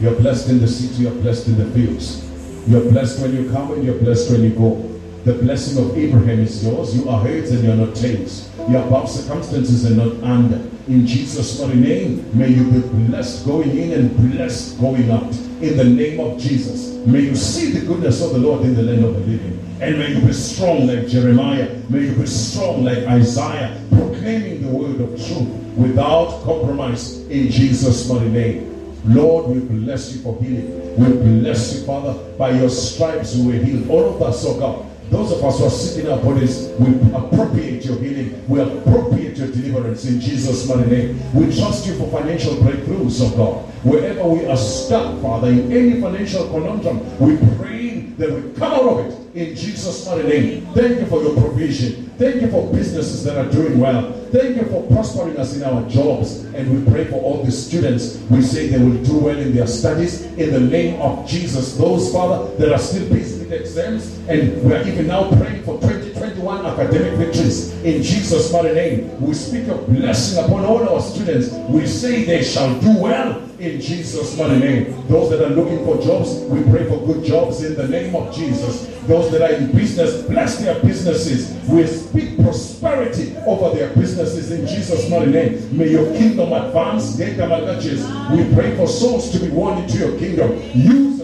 [0.00, 2.28] You're blessed in the city, you're blessed in the fields.
[2.68, 4.91] You're blessed when you come and you're blessed when you go.
[5.24, 6.96] The blessing of Abraham is yours.
[6.96, 8.50] You are heads and you're not tails.
[8.68, 10.56] You're above circumstances and not under.
[10.88, 15.32] In Jesus' mighty name, may you be blessed going in and blessed going out.
[15.62, 18.82] In the name of Jesus, may you see the goodness of the Lord in the
[18.82, 19.60] land of the living.
[19.80, 21.72] And may you be strong like Jeremiah.
[21.88, 28.08] May you be strong like Isaiah, proclaiming the word of truth without compromise in Jesus'
[28.08, 28.68] mighty name.
[29.04, 30.96] Lord, we bless you for healing.
[30.96, 32.14] We bless you, Father.
[32.36, 33.88] By your stripes we were healed.
[33.88, 34.91] All of us, oh God.
[35.12, 38.48] Those of us who are sick in our bodies, we appropriate your healing.
[38.48, 41.34] We appropriate your deliverance in Jesus' mighty name.
[41.34, 43.68] We trust you for financial breakthroughs, oh God.
[43.84, 48.84] Wherever we are stuck, Father, in any financial conundrum, we pray that we come out
[48.84, 50.66] of it in Jesus' mighty name.
[50.72, 52.10] Thank you for your provision.
[52.16, 54.12] Thank you for businesses that are doing well.
[54.30, 56.44] Thank you for prospering us in our jobs.
[56.54, 58.16] And we pray for all the students.
[58.30, 61.76] We say they will do well in their studies in the name of Jesus.
[61.76, 65.80] Those, Father, that are still busy with exams, and we are even now praying for
[65.80, 69.20] 2021 academic victories in Jesus' mighty name.
[69.20, 71.50] We speak a blessing upon all our students.
[71.68, 75.08] We say they shall do well in Jesus' mighty name.
[75.08, 78.34] Those that are looking for jobs, we pray for good jobs in the name of
[78.34, 78.88] Jesus.
[79.06, 81.52] Those that are in business, bless their businesses.
[81.68, 85.76] We speak prosperity over their businesses in Jesus' mighty name.
[85.76, 87.18] May your kingdom advance.
[87.18, 90.58] We pray for souls to be won into your kingdom.
[90.74, 91.21] Use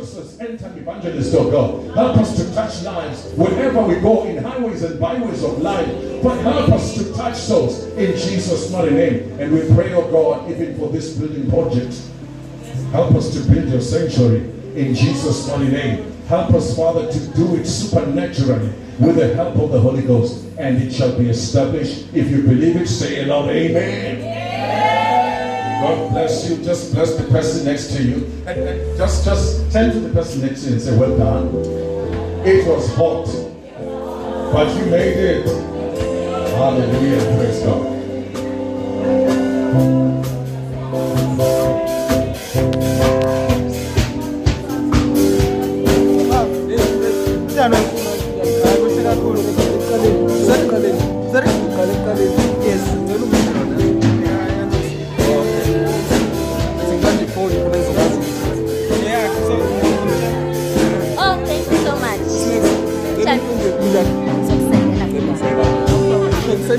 [0.98, 1.96] evangelists, oh God.
[1.96, 6.22] Help us to touch lives wherever we go in highways and byways of life.
[6.22, 9.40] But help us to touch souls in Jesus' mighty name.
[9.40, 12.00] And we pray, oh God, even for this building project.
[12.92, 16.12] Help us to build your sanctuary in Jesus' mighty name.
[16.28, 20.82] Help us, Father, to do it supernaturally with the help of the Holy Ghost, and
[20.82, 22.08] it shall be established.
[22.12, 24.27] If you believe it, say aloud, Amen.
[25.80, 26.56] God bless you.
[26.64, 28.26] Just bless the person next to you.
[28.46, 31.48] And, and just, just turn to the person next to you and say, Well done.
[32.44, 33.26] It was hot,
[34.52, 35.46] but you made it.
[36.56, 37.36] Hallelujah.
[37.36, 37.98] Praise God.